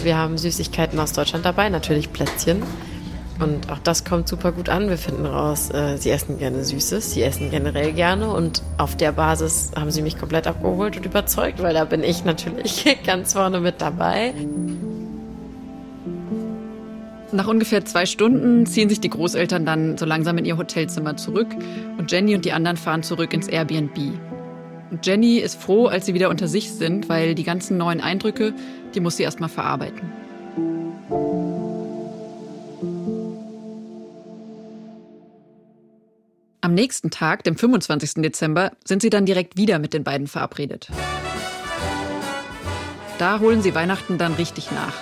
wir 0.03 0.17
haben 0.17 0.37
Süßigkeiten 0.37 0.99
aus 0.99 1.13
Deutschland 1.13 1.45
dabei, 1.45 1.69
natürlich 1.69 2.11
Plätzchen. 2.11 2.61
Und 3.43 3.69
auch 3.69 3.79
das 3.79 4.05
kommt 4.05 4.29
super 4.29 4.53
gut 4.53 4.69
an. 4.69 4.87
Wir 4.87 4.97
finden 4.97 5.25
raus, 5.25 5.69
äh, 5.71 5.97
sie 5.97 6.11
essen 6.11 6.39
gerne 6.39 6.63
Süßes, 6.63 7.11
sie 7.11 7.23
essen 7.23 7.51
generell 7.51 7.91
gerne. 7.91 8.31
Und 8.31 8.63
auf 8.77 8.95
der 8.95 9.11
Basis 9.11 9.71
haben 9.75 9.91
sie 9.91 10.01
mich 10.01 10.17
komplett 10.17 10.47
abgeholt 10.47 10.95
und 10.95 11.05
überzeugt, 11.05 11.61
weil 11.61 11.73
da 11.73 11.83
bin 11.83 12.03
ich 12.03 12.23
natürlich 12.23 12.85
ganz 13.05 13.33
vorne 13.33 13.59
mit 13.59 13.81
dabei. 13.81 14.33
Nach 17.33 17.47
ungefähr 17.47 17.83
zwei 17.83 18.05
Stunden 18.05 18.65
ziehen 18.65 18.87
sich 18.87 19.01
die 19.01 19.09
Großeltern 19.09 19.65
dann 19.65 19.97
so 19.97 20.05
langsam 20.05 20.37
in 20.37 20.45
ihr 20.45 20.57
Hotelzimmer 20.57 21.17
zurück 21.17 21.47
und 21.97 22.11
Jenny 22.11 22.35
und 22.35 22.45
die 22.45 22.53
anderen 22.53 22.77
fahren 22.77 23.03
zurück 23.03 23.33
ins 23.33 23.47
Airbnb. 23.47 23.97
Und 24.91 25.05
Jenny 25.05 25.37
ist 25.39 25.59
froh, 25.59 25.87
als 25.87 26.05
sie 26.05 26.13
wieder 26.13 26.29
unter 26.29 26.47
sich 26.47 26.71
sind, 26.71 27.09
weil 27.09 27.33
die 27.35 27.43
ganzen 27.43 27.77
neuen 27.77 27.99
Eindrücke, 27.99 28.53
die 28.93 28.99
muss 28.99 29.17
sie 29.17 29.23
erstmal 29.23 29.49
verarbeiten. 29.49 30.22
Am 36.63 36.73
nächsten 36.73 37.11
Tag, 37.11 37.43
dem 37.43 37.57
25. 37.57 38.23
Dezember, 38.23 38.71
sind 38.85 39.01
sie 39.01 39.09
dann 39.09 39.25
direkt 39.25 39.57
wieder 39.57 39.79
mit 39.79 39.93
den 39.93 40.05
beiden 40.05 40.27
verabredet. 40.27 40.87
Da 43.17 43.41
holen 43.41 43.61
sie 43.61 43.75
Weihnachten 43.75 44.17
dann 44.17 44.35
richtig 44.35 44.71
nach. 44.71 44.93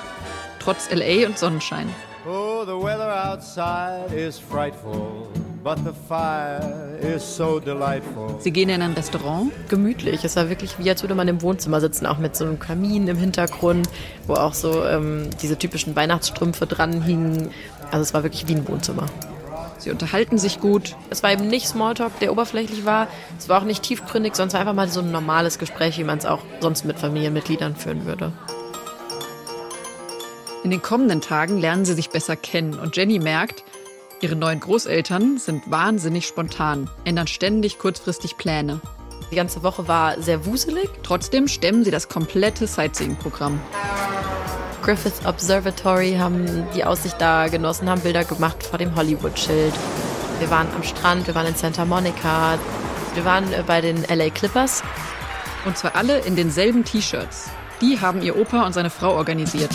Trotz 0.58 0.90
LA 0.90 1.28
und 1.28 1.38
Sonnenschein. 1.38 1.88
Oh, 2.28 2.64
the 2.66 2.72
weather 2.72 3.32
outside 3.32 4.12
is 4.12 4.40
frightful. 4.40 5.28
But 5.64 5.78
the 5.86 5.94
fire 6.08 6.98
is 7.00 7.22
so 7.22 7.60
delightful. 7.60 8.38
Sie 8.40 8.50
gehen 8.50 8.70
in 8.70 8.82
ein 8.82 8.94
Restaurant. 8.94 9.52
Gemütlich. 9.70 10.24
Es 10.24 10.36
war 10.36 10.50
wirklich 10.50 10.80
wie, 10.80 10.90
als 10.90 11.04
würde 11.04 11.14
man 11.14 11.28
im 11.28 11.44
Wohnzimmer 11.44 11.80
sitzen, 11.80 12.08
auch 12.08 12.18
mit 12.18 12.36
so 12.36 12.44
einem 12.44 12.58
Kamin 12.58 13.08
im 13.08 13.18
Hintergrund, 13.18 13.88
wo 14.26 14.34
auch 14.34 14.56
so 14.56 14.84
ähm, 14.84 15.30
diese 15.40 15.60
typischen 15.60 15.96
Weihnachtsstrümpfe 15.96 16.66
dran 16.66 17.04
hingen. 17.04 17.52
Also 17.92 18.02
es 18.02 18.16
war 18.16 18.24
wirklich 18.24 18.48
wie 18.48 18.56
ein 18.56 18.68
Wohnzimmer. 18.68 19.06
Sie 19.82 19.90
unterhalten 19.90 20.38
sich 20.38 20.60
gut. 20.60 20.96
Es 21.10 21.24
war 21.24 21.32
eben 21.32 21.48
nicht 21.48 21.68
Smalltalk, 21.68 22.20
der 22.20 22.32
oberflächlich 22.32 22.86
war. 22.86 23.08
Es 23.40 23.50
war 23.50 23.60
auch 23.60 23.66
nicht 23.66 23.82
tiefgründig, 23.82 24.36
sondern 24.36 24.62
einfach 24.62 24.76
mal 24.76 24.88
so 24.88 25.00
ein 25.00 25.12
normales 25.12 25.58
Gespräch, 25.58 25.98
wie 25.98 26.04
man 26.04 26.20
es 26.20 26.28
auch 26.28 26.42
sonst 26.60 26.86
mit 26.86 27.00
Familienmitgliedern 27.00 27.76
führen 27.76 28.06
würde. 28.06 28.32
In 30.64 30.70
den 30.70 30.84
kommenden 30.84 31.20
Tagen 31.20 31.58
lernen 31.58 31.84
sie 31.84 31.96
sich 31.96 32.12
besser 32.12 32.36
kennen 32.36 32.76
und 32.78 32.96
Jenny 32.96 33.18
merkt, 33.18 33.64
ihre 34.22 34.36
neuen 34.36 34.60
Großeltern 34.60 35.40
sind 35.40 35.72
wahnsinnig 35.72 36.28
spontan, 36.28 36.88
ändern 37.04 37.26
ständig 37.26 37.80
kurzfristig 37.80 38.38
Pläne. 38.38 38.82
Die 39.32 39.36
ganze 39.36 39.64
Woche 39.64 39.88
war 39.88 40.22
sehr 40.22 40.46
wuselig. 40.46 40.90
Trotzdem 41.02 41.48
stemmen 41.48 41.84
sie 41.84 41.90
das 41.90 42.08
komplette 42.08 42.68
Sightseeing-Programm. 42.68 43.60
Griffith 44.82 45.26
Observatory 45.26 46.16
haben 46.20 46.68
die 46.76 46.84
Aussicht 46.84 47.16
da 47.20 47.48
genossen, 47.48 47.90
haben 47.90 48.02
Bilder 48.02 48.24
gemacht 48.24 48.64
vor 48.64 48.80
dem 48.80 48.96
Hollywood-Schild. 48.96 49.74
Wir 50.40 50.50
waren 50.50 50.68
am 50.76 50.84
Strand, 50.84 51.28
wir 51.28 51.36
waren 51.36 51.48
in 51.48 51.56
Santa 51.56 51.86
Monica, 51.86 52.58
wir 53.14 53.26
waren 53.26 53.52
äh, 53.54 53.64
bei 53.66 53.82
den 53.82 54.04
LA 54.04 54.30
Clippers. 54.30 54.84
Und 55.66 55.78
zwar 55.78 55.96
alle 55.96 56.20
in 56.20 56.36
denselben 56.36 56.84
T-Shirts. 56.84 57.50
Die 57.82 58.00
haben 58.00 58.22
ihr 58.22 58.36
Opa 58.36 58.66
und 58.66 58.74
seine 58.74 58.90
Frau 58.90 59.16
organisiert 59.16 59.72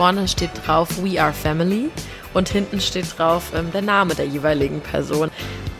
vorne 0.00 0.26
steht 0.28 0.66
drauf 0.66 0.88
We 1.02 1.22
Are 1.22 1.34
Family 1.34 1.90
und 2.32 2.48
hinten 2.48 2.80
steht 2.80 3.18
drauf 3.18 3.52
ähm, 3.54 3.70
der 3.70 3.82
Name 3.82 4.14
der 4.14 4.24
jeweiligen 4.24 4.80
Person. 4.80 5.30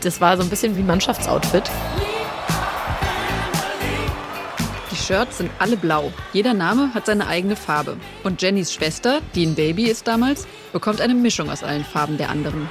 Das 0.01 0.21
war 0.21 0.37
so 0.37 0.43
ein 0.43 0.49
bisschen 0.51 0.77
wie 0.77 0.83
Mannschaftsoutfit. 0.83 1.71
Shirts 5.11 5.39
sind 5.39 5.51
alle 5.59 5.75
blau. 5.75 6.13
Jeder 6.31 6.53
Name 6.53 6.93
hat 6.93 7.05
seine 7.05 7.27
eigene 7.27 7.57
Farbe. 7.57 7.97
Und 8.23 8.41
Jennys 8.41 8.73
Schwester, 8.73 9.19
die 9.35 9.45
ein 9.45 9.55
Baby 9.55 9.89
ist 9.89 10.07
damals, 10.07 10.47
bekommt 10.71 11.01
eine 11.01 11.13
Mischung 11.13 11.49
aus 11.49 11.65
allen 11.65 11.83
Farben 11.83 12.17
der 12.17 12.29
anderen. 12.29 12.69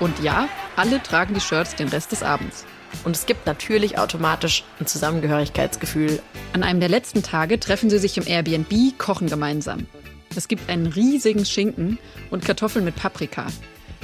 Und 0.00 0.18
ja, 0.24 0.48
alle 0.74 1.00
tragen 1.00 1.34
die 1.34 1.40
Shirts 1.40 1.76
den 1.76 1.86
Rest 1.86 2.10
des 2.10 2.24
Abends. 2.24 2.64
Und 3.04 3.14
es 3.14 3.26
gibt 3.26 3.46
natürlich 3.46 3.96
automatisch 3.96 4.64
ein 4.80 4.88
Zusammengehörigkeitsgefühl. 4.88 6.20
An 6.52 6.64
einem 6.64 6.80
der 6.80 6.88
letzten 6.88 7.22
Tage 7.22 7.60
treffen 7.60 7.88
sie 7.88 8.00
sich 8.00 8.18
im 8.18 8.26
Airbnb, 8.26 8.98
kochen 8.98 9.28
gemeinsam. 9.28 9.86
Es 10.34 10.48
gibt 10.48 10.68
einen 10.68 10.86
riesigen 10.86 11.44
Schinken 11.44 12.00
und 12.32 12.44
Kartoffeln 12.44 12.84
mit 12.84 12.96
Paprika. 12.96 13.46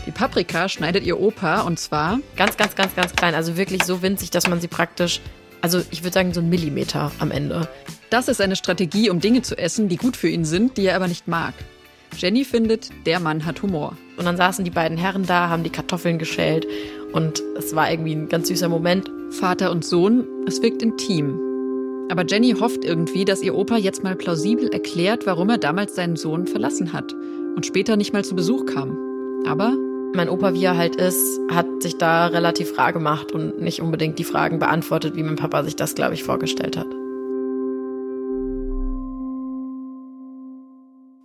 Die 0.06 0.12
Paprika 0.12 0.68
schneidet 0.68 1.02
ihr 1.02 1.18
Opa 1.18 1.62
und 1.62 1.80
zwar 1.80 2.20
ganz, 2.36 2.56
ganz, 2.56 2.76
ganz, 2.76 2.94
ganz 2.94 3.16
klein. 3.16 3.34
Also 3.34 3.56
wirklich 3.56 3.82
so 3.82 4.00
winzig, 4.00 4.30
dass 4.30 4.46
man 4.46 4.60
sie 4.60 4.68
praktisch, 4.68 5.20
also 5.60 5.80
ich 5.90 6.02
würde 6.02 6.14
sagen 6.14 6.34
so 6.34 6.40
ein 6.40 6.48
Millimeter 6.48 7.12
am 7.18 7.30
Ende. 7.30 7.68
Das 8.10 8.28
ist 8.28 8.40
eine 8.40 8.56
Strategie, 8.56 9.10
um 9.10 9.20
Dinge 9.20 9.42
zu 9.42 9.56
essen, 9.56 9.88
die 9.88 9.96
gut 9.96 10.16
für 10.16 10.28
ihn 10.28 10.44
sind, 10.44 10.76
die 10.76 10.86
er 10.86 10.96
aber 10.96 11.08
nicht 11.08 11.28
mag. 11.28 11.54
Jenny 12.16 12.44
findet, 12.44 12.90
der 13.06 13.20
Mann 13.20 13.44
hat 13.44 13.62
Humor. 13.62 13.96
Und 14.16 14.24
dann 14.24 14.36
saßen 14.36 14.64
die 14.64 14.70
beiden 14.70 14.96
Herren 14.96 15.26
da, 15.26 15.48
haben 15.48 15.62
die 15.62 15.70
Kartoffeln 15.70 16.18
geschält 16.18 16.66
und 17.12 17.42
es 17.56 17.74
war 17.74 17.90
irgendwie 17.90 18.14
ein 18.14 18.28
ganz 18.28 18.48
süßer 18.48 18.68
Moment. 18.68 19.10
Vater 19.30 19.70
und 19.70 19.84
Sohn, 19.84 20.24
es 20.46 20.62
wirkt 20.62 20.82
intim. 20.82 21.38
Aber 22.10 22.24
Jenny 22.26 22.52
hofft 22.52 22.84
irgendwie, 22.84 23.24
dass 23.24 23.42
ihr 23.42 23.54
Opa 23.54 23.76
jetzt 23.76 24.02
mal 24.02 24.16
plausibel 24.16 24.68
erklärt, 24.68 25.26
warum 25.26 25.50
er 25.50 25.58
damals 25.58 25.94
seinen 25.94 26.16
Sohn 26.16 26.46
verlassen 26.46 26.92
hat 26.92 27.12
und 27.54 27.66
später 27.66 27.96
nicht 27.96 28.12
mal 28.12 28.24
zu 28.24 28.34
Besuch 28.34 28.64
kam. 28.64 28.96
Aber 29.46 29.76
mein 30.14 30.28
Opa, 30.28 30.54
wie 30.54 30.64
er 30.64 30.76
halt 30.76 30.96
ist, 30.96 31.40
hat 31.50 31.66
sich 31.80 31.98
da 31.98 32.26
relativ 32.26 32.76
rar 32.78 32.92
gemacht 32.92 33.32
und 33.32 33.60
nicht 33.60 33.80
unbedingt 33.80 34.18
die 34.18 34.24
Fragen 34.24 34.58
beantwortet, 34.58 35.16
wie 35.16 35.22
mein 35.22 35.36
Papa 35.36 35.62
sich 35.64 35.76
das, 35.76 35.94
glaube 35.94 36.14
ich, 36.14 36.24
vorgestellt 36.24 36.76
hat. 36.76 36.88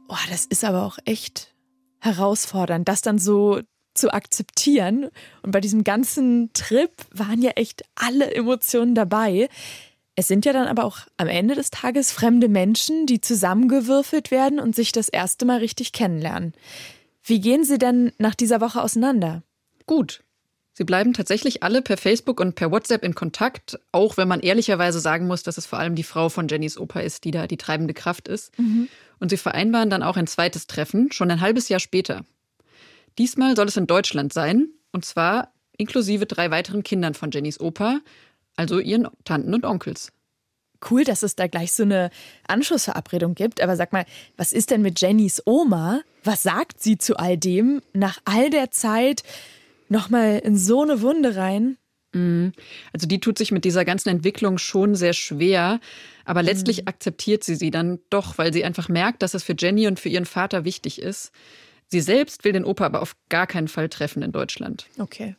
Oh, 0.10 0.30
das 0.30 0.46
ist 0.46 0.64
aber 0.64 0.84
auch 0.84 1.00
echt 1.06 1.54
herausfordernd, 2.02 2.88
das 2.88 3.02
dann 3.02 3.18
so 3.18 3.62
zu 3.94 4.14
akzeptieren. 4.14 5.10
Und 5.42 5.52
bei 5.52 5.62
diesem 5.62 5.84
ganzen 5.84 6.52
Trip 6.54 6.92
waren 7.12 7.42
ja 7.42 7.52
echt 7.52 7.84
alle 7.96 8.34
Emotionen 8.34 8.96
dabei. 8.96 9.50
Es 10.16 10.28
sind 10.28 10.46
ja 10.46 10.54
dann 10.54 10.68
aber 10.68 10.84
auch 10.84 11.00
am 11.18 11.28
Ende 11.28 11.56
des 11.56 11.72
Tages 11.72 12.12
fremde 12.12 12.48
Menschen, 12.48 13.08
die 13.08 13.22
zusammengewürfelt 13.22 14.30
werden 14.30 14.60
und 14.60 14.76
sich 14.76 14.92
das 14.92 15.10
erste 15.10 15.46
Mal 15.46 15.60
richtig 15.60 15.92
kennenlernen. 15.94 16.54
Wie 17.24 17.40
gehen 17.40 17.64
Sie 17.64 17.78
denn 17.78 18.12
nach 18.18 18.36
dieser 18.36 18.60
Woche 18.62 18.82
auseinander? 18.82 19.44
Gut. 19.86 20.24
Sie 20.76 20.84
bleiben 20.84 21.14
tatsächlich 21.14 21.62
alle 21.62 21.82
per 21.84 21.98
Facebook 21.98 22.40
und 22.40 22.56
per 22.56 22.72
WhatsApp 22.72 23.04
in 23.04 23.14
Kontakt, 23.14 23.80
auch 23.92 24.18
wenn 24.18 24.28
man 24.28 24.40
ehrlicherweise 24.40 25.00
sagen 25.00 25.28
muss, 25.28 25.44
dass 25.44 25.58
es 25.58 25.68
vor 25.68 25.78
allem 25.78 25.96
die 25.96 26.04
Frau 26.04 26.30
von 26.30 26.48
Jennys 26.48 26.80
Opa 26.80 27.02
ist, 27.02 27.26
die 27.26 27.32
da 27.32 27.46
die 27.46 27.58
treibende 27.58 27.94
Kraft 27.94 28.28
ist. 28.28 28.58
Mhm. 28.58 28.90
Und 29.20 29.30
sie 29.30 29.38
vereinbaren 29.38 29.92
dann 29.92 30.04
auch 30.04 30.18
ein 30.18 30.26
zweites 30.26 30.66
Treffen, 30.66 31.12
schon 31.12 31.30
ein 31.30 31.42
halbes 31.42 31.70
Jahr 31.70 31.80
später. 31.80 32.26
Diesmal 33.20 33.56
soll 33.56 33.68
es 33.68 33.78
in 33.78 33.86
Deutschland 33.86 34.34
sein, 34.34 34.70
und 34.92 35.06
zwar 35.06 35.54
inklusive 35.78 36.26
drei 36.26 36.50
weiteren 36.50 36.84
Kindern 36.84 37.14
von 37.14 37.30
Jennys 37.30 37.60
Opa, 37.60 38.00
also 38.56 38.80
ihren 38.80 39.08
Tanten 39.24 39.54
und 39.54 39.66
Onkels. 39.66 40.12
Cool, 40.90 41.04
dass 41.04 41.24
es 41.24 41.36
da 41.36 41.48
gleich 41.48 41.74
so 41.74 41.84
eine 41.84 42.10
Anschlussverabredung 42.48 43.36
gibt. 43.36 43.62
Aber 43.62 43.76
sag 43.76 43.94
mal, 43.94 44.06
was 44.38 44.54
ist 44.54 44.72
denn 44.72 44.82
mit 44.82 45.00
Jennys 45.02 45.42
Oma? 45.46 46.02
Was 46.24 46.44
sagt 46.44 46.82
sie 46.82 46.98
zu 46.98 47.18
all 47.18 47.38
dem 47.38 47.82
nach 47.94 48.20
all 48.26 48.50
der 48.50 48.72
Zeit 48.72 49.24
nochmal 49.90 50.40
in 50.44 50.58
so 50.58 50.82
eine 50.82 51.02
Wunde 51.02 51.36
rein? 51.36 51.78
Mhm. 52.14 52.54
Also 52.94 53.08
die 53.08 53.20
tut 53.20 53.38
sich 53.38 53.52
mit 53.52 53.66
dieser 53.66 53.86
ganzen 53.86 54.10
Entwicklung 54.10 54.58
schon 54.58 54.96
sehr 54.96 55.14
schwer, 55.14 55.80
aber 56.26 56.44
letztlich 56.44 56.82
mhm. 56.82 56.88
akzeptiert 56.88 57.44
sie 57.44 57.56
sie 57.56 57.72
dann 57.72 58.00
doch, 58.10 58.38
weil 58.38 58.54
sie 58.54 58.64
einfach 58.64 58.90
merkt, 58.90 59.22
dass 59.22 59.34
es 59.34 59.44
für 59.44 59.56
Jenny 59.58 59.88
und 59.88 60.00
für 60.00 60.10
ihren 60.10 60.26
Vater 60.26 60.66
wichtig 60.66 61.02
ist. 61.02 61.32
Sie 61.88 62.02
selbst 62.02 62.44
will 62.44 62.54
den 62.54 62.66
Opa 62.66 62.86
aber 62.86 63.02
auf 63.02 63.16
gar 63.30 63.48
keinen 63.48 63.68
Fall 63.68 63.90
treffen 63.90 64.24
in 64.24 64.32
Deutschland. 64.32 64.88
Okay. 64.98 65.36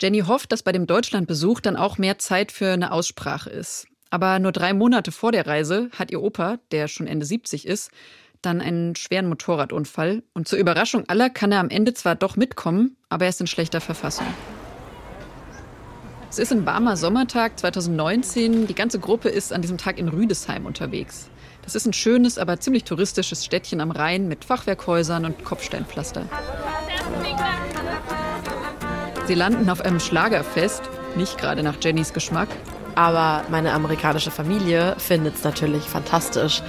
Jenny 0.00 0.20
hofft, 0.20 0.52
dass 0.52 0.62
bei 0.62 0.72
dem 0.72 0.86
Deutschlandbesuch 0.86 1.60
dann 1.60 1.76
auch 1.76 1.98
mehr 1.98 2.18
Zeit 2.18 2.52
für 2.52 2.72
eine 2.72 2.92
Aussprache 2.92 3.50
ist. 3.50 3.88
Aber 4.10 4.38
nur 4.38 4.52
drei 4.52 4.72
Monate 4.72 5.12
vor 5.12 5.32
der 5.32 5.46
Reise 5.46 5.90
hat 5.98 6.10
ihr 6.10 6.22
Opa, 6.22 6.58
der 6.70 6.88
schon 6.88 7.06
Ende 7.06 7.26
70 7.26 7.66
ist, 7.66 7.90
dann 8.42 8.60
einen 8.60 8.96
schweren 8.96 9.28
Motorradunfall. 9.28 10.22
Und 10.32 10.48
zur 10.48 10.58
Überraschung 10.58 11.04
aller 11.08 11.28
kann 11.30 11.52
er 11.52 11.60
am 11.60 11.70
Ende 11.70 11.92
zwar 11.94 12.14
doch 12.14 12.36
mitkommen, 12.36 12.96
aber 13.08 13.24
er 13.24 13.30
ist 13.30 13.40
in 13.40 13.46
schlechter 13.46 13.80
Verfassung. 13.80 14.26
Es 16.30 16.38
ist 16.38 16.52
ein 16.52 16.66
warmer 16.66 16.96
Sommertag 16.96 17.58
2019. 17.58 18.66
Die 18.66 18.74
ganze 18.74 18.98
Gruppe 18.98 19.28
ist 19.28 19.52
an 19.52 19.62
diesem 19.62 19.78
Tag 19.78 19.98
in 19.98 20.08
Rüdesheim 20.08 20.66
unterwegs. 20.66 21.30
Es 21.66 21.74
ist 21.74 21.86
ein 21.86 21.92
schönes, 21.92 22.38
aber 22.38 22.60
ziemlich 22.60 22.84
touristisches 22.84 23.44
Städtchen 23.44 23.80
am 23.80 23.90
Rhein 23.90 24.28
mit 24.28 24.44
Fachwerkhäusern 24.44 25.24
und 25.24 25.44
Kopfsteinpflaster. 25.44 26.26
Sie 29.26 29.34
landen 29.34 29.68
auf 29.68 29.80
einem 29.80 30.00
Schlagerfest, 30.00 30.82
nicht 31.16 31.36
gerade 31.38 31.62
nach 31.62 31.76
Jennys 31.82 32.12
Geschmack. 32.12 32.48
Aber 32.98 33.44
meine 33.48 33.74
amerikanische 33.74 34.32
Familie 34.32 34.96
findet 34.98 35.36
es 35.36 35.44
natürlich 35.44 35.84
fantastisch. 35.84 36.62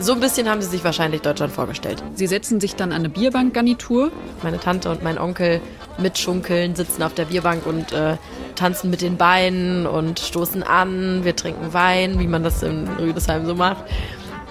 So 0.00 0.14
ein 0.14 0.18
bisschen 0.18 0.50
haben 0.50 0.60
sie 0.60 0.66
sich 0.68 0.82
wahrscheinlich 0.82 1.20
Deutschland 1.20 1.52
vorgestellt. 1.52 2.02
Sie 2.14 2.26
setzen 2.26 2.60
sich 2.60 2.74
dann 2.74 2.90
an 2.90 3.02
eine 3.02 3.08
Bierbankgarnitur. 3.08 4.10
Meine 4.42 4.58
Tante 4.58 4.90
und 4.90 5.04
mein 5.04 5.16
Onkel 5.16 5.60
mitschunkeln, 5.96 6.74
sitzen 6.74 7.04
auf 7.04 7.14
der 7.14 7.26
Bierbank 7.26 7.66
und 7.66 7.92
äh, 7.92 8.16
tanzen 8.56 8.90
mit 8.90 9.00
den 9.00 9.16
Beinen 9.16 9.86
und 9.86 10.18
stoßen 10.18 10.64
an. 10.64 11.20
Wir 11.22 11.36
trinken 11.36 11.72
Wein, 11.72 12.18
wie 12.18 12.26
man 12.26 12.42
das 12.42 12.64
in 12.64 12.88
Rüdesheim 12.98 13.46
so 13.46 13.54
macht 13.54 13.84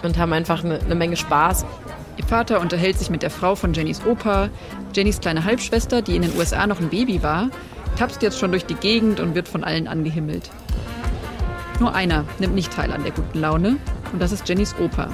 und 0.03 0.17
haben 0.17 0.31
einfach 0.31 0.63
eine, 0.63 0.79
eine 0.79 0.95
Menge 0.95 1.17
Spaß. 1.17 1.65
Ihr 2.15 2.25
Vater 2.25 2.61
unterhält 2.61 2.97
sich 2.97 3.09
mit 3.09 3.23
der 3.23 3.29
Frau 3.29 3.55
von 3.55 3.73
Jennys 3.73 4.05
Opa. 4.05 4.47
Jennys 4.95 5.19
kleine 5.19 5.43
Halbschwester, 5.43 6.01
die 6.01 6.15
in 6.15 6.21
den 6.21 6.37
USA 6.37 6.65
noch 6.65 6.79
ein 6.79 6.87
Baby 6.87 7.21
war, 7.21 7.49
tapst 7.99 8.21
jetzt 8.21 8.39
schon 8.39 8.51
durch 8.51 8.65
die 8.65 8.75
Gegend 8.75 9.19
und 9.19 9.35
wird 9.35 9.49
von 9.49 9.65
allen 9.65 9.89
angehimmelt. 9.89 10.49
Nur 11.79 11.93
einer 11.93 12.25
nimmt 12.39 12.55
nicht 12.55 12.71
teil 12.71 12.91
an 12.91 13.03
der 13.03 13.11
guten 13.11 13.39
Laune 13.39 13.77
und 14.13 14.21
das 14.21 14.31
ist 14.31 14.47
Jennys 14.47 14.75
Opa. 14.79 15.09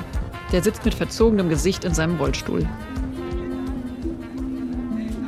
Der 0.51 0.61
sitzt 0.61 0.85
mit 0.85 0.93
verzogenem 0.93 1.49
Gesicht 1.49 1.83
in 1.83 1.93
seinem 1.93 2.17
Rollstuhl. 2.17 2.67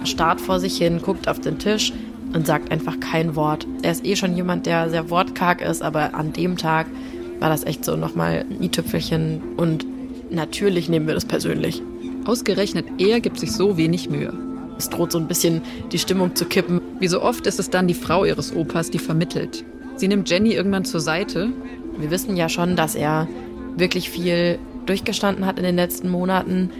starrt 0.05 0.41
vor 0.41 0.59
sich 0.59 0.77
hin, 0.77 1.01
guckt 1.01 1.27
auf 1.27 1.39
den 1.39 1.59
Tisch 1.59 1.93
und 2.33 2.45
sagt 2.45 2.71
einfach 2.71 2.99
kein 2.99 3.35
Wort. 3.35 3.67
Er 3.81 3.91
ist 3.91 4.05
eh 4.05 4.15
schon 4.15 4.35
jemand, 4.35 4.65
der 4.65 4.89
sehr 4.89 5.09
wortkarg 5.09 5.61
ist, 5.61 5.81
aber 5.81 6.13
an 6.13 6.33
dem 6.33 6.57
Tag 6.57 6.87
war 7.39 7.49
das 7.49 7.63
echt 7.63 7.83
so 7.83 7.95
nochmal 7.95 8.45
ein 8.49 8.61
i-Tüpfelchen 8.63 9.41
und 9.57 9.85
natürlich 10.29 10.89
nehmen 10.89 11.07
wir 11.07 11.13
das 11.13 11.25
persönlich. 11.25 11.81
Ausgerechnet 12.25 12.85
er 12.97 13.19
gibt 13.19 13.39
sich 13.39 13.51
so 13.51 13.77
wenig 13.77 14.09
Mühe. 14.09 14.33
Es 14.77 14.89
droht 14.89 15.11
so 15.11 15.19
ein 15.19 15.27
bisschen 15.27 15.61
die 15.91 15.99
Stimmung 15.99 16.35
zu 16.35 16.45
kippen. 16.45 16.81
Wie 16.99 17.07
so 17.07 17.21
oft 17.21 17.45
ist 17.45 17.59
es 17.59 17.69
dann 17.69 17.87
die 17.87 17.93
Frau 17.93 18.25
ihres 18.25 18.55
Opas, 18.55 18.89
die 18.89 18.99
vermittelt. 18.99 19.63
Sie 19.95 20.07
nimmt 20.07 20.29
Jenny 20.29 20.53
irgendwann 20.53 20.85
zur 20.85 20.99
Seite. 20.99 21.49
Wir 21.97 22.11
wissen 22.11 22.35
ja 22.35 22.49
schon, 22.49 22.75
dass 22.75 22.95
er 22.95 23.27
wirklich 23.77 24.09
viel 24.09 24.59
durchgestanden 24.85 25.45
hat 25.45 25.57
in 25.57 25.63
den 25.63 25.75
letzten 25.75 26.09
Monaten. 26.09 26.71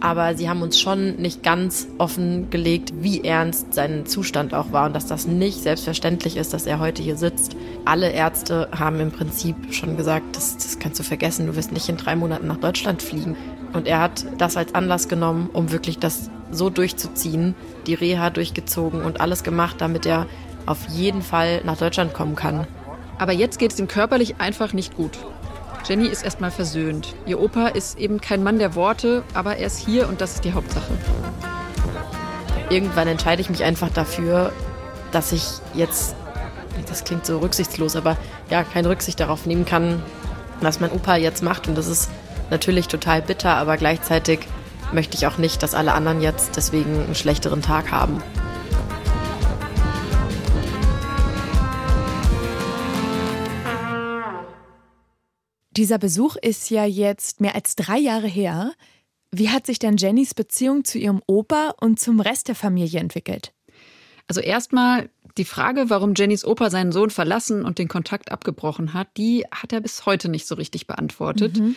Aber 0.00 0.36
sie 0.36 0.48
haben 0.48 0.60
uns 0.60 0.78
schon 0.78 1.16
nicht 1.16 1.42
ganz 1.42 1.88
offengelegt, 1.96 2.92
wie 3.00 3.24
ernst 3.24 3.72
sein 3.72 4.04
Zustand 4.04 4.52
auch 4.52 4.70
war 4.70 4.86
und 4.86 4.94
dass 4.94 5.06
das 5.06 5.26
nicht 5.26 5.62
selbstverständlich 5.62 6.36
ist, 6.36 6.52
dass 6.52 6.66
er 6.66 6.80
heute 6.80 7.02
hier 7.02 7.16
sitzt. 7.16 7.56
Alle 7.86 8.10
Ärzte 8.10 8.68
haben 8.78 9.00
im 9.00 9.10
Prinzip 9.10 9.56
schon 9.70 9.96
gesagt, 9.96 10.36
das, 10.36 10.58
das 10.58 10.78
kannst 10.78 11.00
du 11.00 11.02
vergessen, 11.02 11.46
du 11.46 11.56
wirst 11.56 11.72
nicht 11.72 11.88
in 11.88 11.96
drei 11.96 12.14
Monaten 12.14 12.46
nach 12.46 12.58
Deutschland 12.58 13.00
fliegen. 13.00 13.36
Und 13.72 13.86
er 13.86 14.00
hat 14.00 14.26
das 14.36 14.58
als 14.58 14.74
Anlass 14.74 15.08
genommen, 15.08 15.48
um 15.52 15.72
wirklich 15.72 15.98
das 15.98 16.30
so 16.50 16.68
durchzuziehen, 16.68 17.54
die 17.86 17.94
Reha 17.94 18.28
durchgezogen 18.30 19.02
und 19.02 19.20
alles 19.20 19.44
gemacht, 19.44 19.76
damit 19.78 20.04
er 20.04 20.26
auf 20.66 20.88
jeden 20.88 21.22
Fall 21.22 21.62
nach 21.64 21.76
Deutschland 21.76 22.12
kommen 22.12 22.36
kann. 22.36 22.66
Aber 23.18 23.32
jetzt 23.32 23.58
geht 23.58 23.72
es 23.72 23.78
ihm 23.78 23.88
körperlich 23.88 24.40
einfach 24.40 24.72
nicht 24.72 24.96
gut. 24.96 25.18
Jenny 25.88 26.08
ist 26.08 26.24
erstmal 26.24 26.50
versöhnt. 26.50 27.14
Ihr 27.26 27.40
Opa 27.40 27.68
ist 27.68 27.98
eben 27.98 28.20
kein 28.20 28.42
Mann 28.42 28.58
der 28.58 28.74
Worte, 28.74 29.22
aber 29.34 29.56
er 29.56 29.68
ist 29.68 29.78
hier 29.78 30.08
und 30.08 30.20
das 30.20 30.34
ist 30.34 30.44
die 30.44 30.52
Hauptsache. 30.52 30.92
Irgendwann 32.68 33.06
entscheide 33.06 33.40
ich 33.40 33.48
mich 33.48 33.62
einfach 33.62 33.90
dafür, 33.90 34.52
dass 35.12 35.30
ich 35.30 35.44
jetzt, 35.74 36.16
das 36.88 37.04
klingt 37.04 37.24
so 37.24 37.38
rücksichtslos, 37.38 37.94
aber 37.94 38.16
ja, 38.50 38.64
keine 38.64 38.88
Rücksicht 38.88 39.20
darauf 39.20 39.46
nehmen 39.46 39.64
kann, 39.64 40.02
was 40.60 40.80
mein 40.80 40.90
Opa 40.90 41.16
jetzt 41.16 41.44
macht. 41.44 41.68
Und 41.68 41.78
das 41.78 41.86
ist 41.86 42.10
natürlich 42.50 42.88
total 42.88 43.22
bitter, 43.22 43.54
aber 43.54 43.76
gleichzeitig 43.76 44.40
möchte 44.92 45.16
ich 45.16 45.26
auch 45.28 45.38
nicht, 45.38 45.62
dass 45.62 45.74
alle 45.74 45.94
anderen 45.94 46.20
jetzt 46.20 46.56
deswegen 46.56 47.04
einen 47.04 47.14
schlechteren 47.14 47.62
Tag 47.62 47.92
haben. 47.92 48.22
Dieser 55.76 55.98
Besuch 55.98 56.36
ist 56.36 56.70
ja 56.70 56.86
jetzt 56.86 57.40
mehr 57.40 57.54
als 57.54 57.76
drei 57.76 57.98
Jahre 57.98 58.26
her. 58.26 58.72
Wie 59.30 59.50
hat 59.50 59.66
sich 59.66 59.78
denn 59.78 59.98
Jennys 59.98 60.32
Beziehung 60.32 60.84
zu 60.84 60.98
ihrem 60.98 61.22
Opa 61.26 61.74
und 61.80 62.00
zum 62.00 62.20
Rest 62.20 62.48
der 62.48 62.54
Familie 62.54 63.00
entwickelt? 63.00 63.52
Also 64.26 64.40
erstmal 64.40 65.10
die 65.36 65.44
Frage, 65.44 65.90
warum 65.90 66.14
Jennys 66.14 66.46
Opa 66.46 66.70
seinen 66.70 66.92
Sohn 66.92 67.10
verlassen 67.10 67.64
und 67.64 67.78
den 67.78 67.88
Kontakt 67.88 68.32
abgebrochen 68.32 68.94
hat, 68.94 69.08
die 69.18 69.44
hat 69.50 69.72
er 69.72 69.82
bis 69.82 70.06
heute 70.06 70.30
nicht 70.30 70.46
so 70.46 70.54
richtig 70.54 70.86
beantwortet. 70.86 71.58
Mhm. 71.58 71.76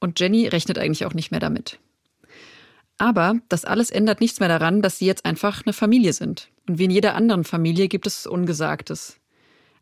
Und 0.00 0.18
Jenny 0.18 0.48
rechnet 0.48 0.78
eigentlich 0.78 1.04
auch 1.04 1.14
nicht 1.14 1.30
mehr 1.30 1.40
damit. 1.40 1.78
Aber 2.96 3.34
das 3.50 3.66
alles 3.66 3.90
ändert 3.90 4.22
nichts 4.22 4.40
mehr 4.40 4.48
daran, 4.48 4.80
dass 4.80 4.98
sie 4.98 5.06
jetzt 5.06 5.26
einfach 5.26 5.62
eine 5.66 5.74
Familie 5.74 6.14
sind. 6.14 6.48
Und 6.66 6.78
wie 6.78 6.84
in 6.84 6.90
jeder 6.90 7.14
anderen 7.14 7.44
Familie 7.44 7.88
gibt 7.88 8.06
es 8.06 8.26
Ungesagtes. 8.26 9.18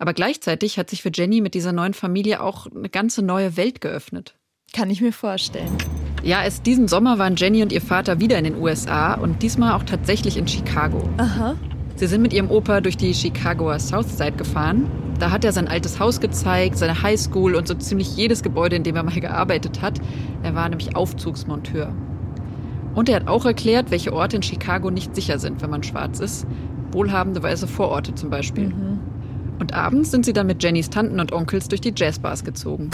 Aber 0.04 0.12
gleichzeitig 0.12 0.78
hat 0.78 0.90
sich 0.90 1.00
für 1.00 1.10
Jenny 1.10 1.40
mit 1.40 1.54
dieser 1.54 1.72
neuen 1.72 1.94
Familie 1.94 2.42
auch 2.42 2.66
eine 2.66 2.90
ganze 2.90 3.22
neue 3.22 3.56
Welt 3.56 3.80
geöffnet. 3.80 4.34
Kann 4.74 4.90
ich 4.90 5.00
mir 5.00 5.14
vorstellen. 5.14 5.78
Ja, 6.22 6.44
erst 6.44 6.66
diesen 6.66 6.88
Sommer 6.88 7.18
waren 7.18 7.36
Jenny 7.36 7.62
und 7.62 7.72
ihr 7.72 7.80
Vater 7.80 8.20
wieder 8.20 8.36
in 8.36 8.44
den 8.44 8.60
USA 8.60 9.14
und 9.14 9.42
diesmal 9.42 9.72
auch 9.72 9.82
tatsächlich 9.82 10.36
in 10.36 10.46
Chicago. 10.46 11.08
Aha. 11.16 11.54
Sie 11.96 12.06
sind 12.06 12.20
mit 12.20 12.34
ihrem 12.34 12.50
Opa 12.50 12.82
durch 12.82 12.98
die 12.98 13.14
Chicagoer 13.14 13.78
Southside 13.78 14.32
gefahren. 14.32 14.90
Da 15.20 15.30
hat 15.30 15.42
er 15.42 15.52
sein 15.52 15.68
altes 15.68 15.98
Haus 15.98 16.20
gezeigt, 16.20 16.76
seine 16.76 17.02
Highschool 17.02 17.54
und 17.54 17.66
so 17.66 17.72
ziemlich 17.72 18.14
jedes 18.14 18.42
Gebäude, 18.42 18.76
in 18.76 18.82
dem 18.82 18.96
er 18.96 19.04
mal 19.04 19.18
gearbeitet 19.18 19.80
hat. 19.80 20.02
Er 20.42 20.54
war 20.54 20.68
nämlich 20.68 20.96
Aufzugsmonteur. 20.96 21.94
Und 22.94 23.08
er 23.08 23.16
hat 23.16 23.26
auch 23.26 23.46
erklärt, 23.46 23.90
welche 23.90 24.12
Orte 24.12 24.36
in 24.36 24.42
Chicago 24.42 24.90
nicht 24.90 25.14
sicher 25.14 25.38
sind, 25.38 25.62
wenn 25.62 25.70
man 25.70 25.82
schwarz 25.82 26.20
ist. 26.20 26.46
Wohlhabende 26.92 27.42
weiße 27.42 27.66
Vororte 27.66 28.14
zum 28.14 28.28
Beispiel. 28.28 28.66
Mhm. 28.66 29.13
Und 29.58 29.72
abends 29.72 30.10
sind 30.10 30.24
sie 30.24 30.32
dann 30.32 30.46
mit 30.46 30.62
Jennys 30.62 30.90
Tanten 30.90 31.20
und 31.20 31.32
Onkels 31.32 31.68
durch 31.68 31.80
die 31.80 31.92
Jazzbars 31.94 32.44
gezogen. 32.44 32.90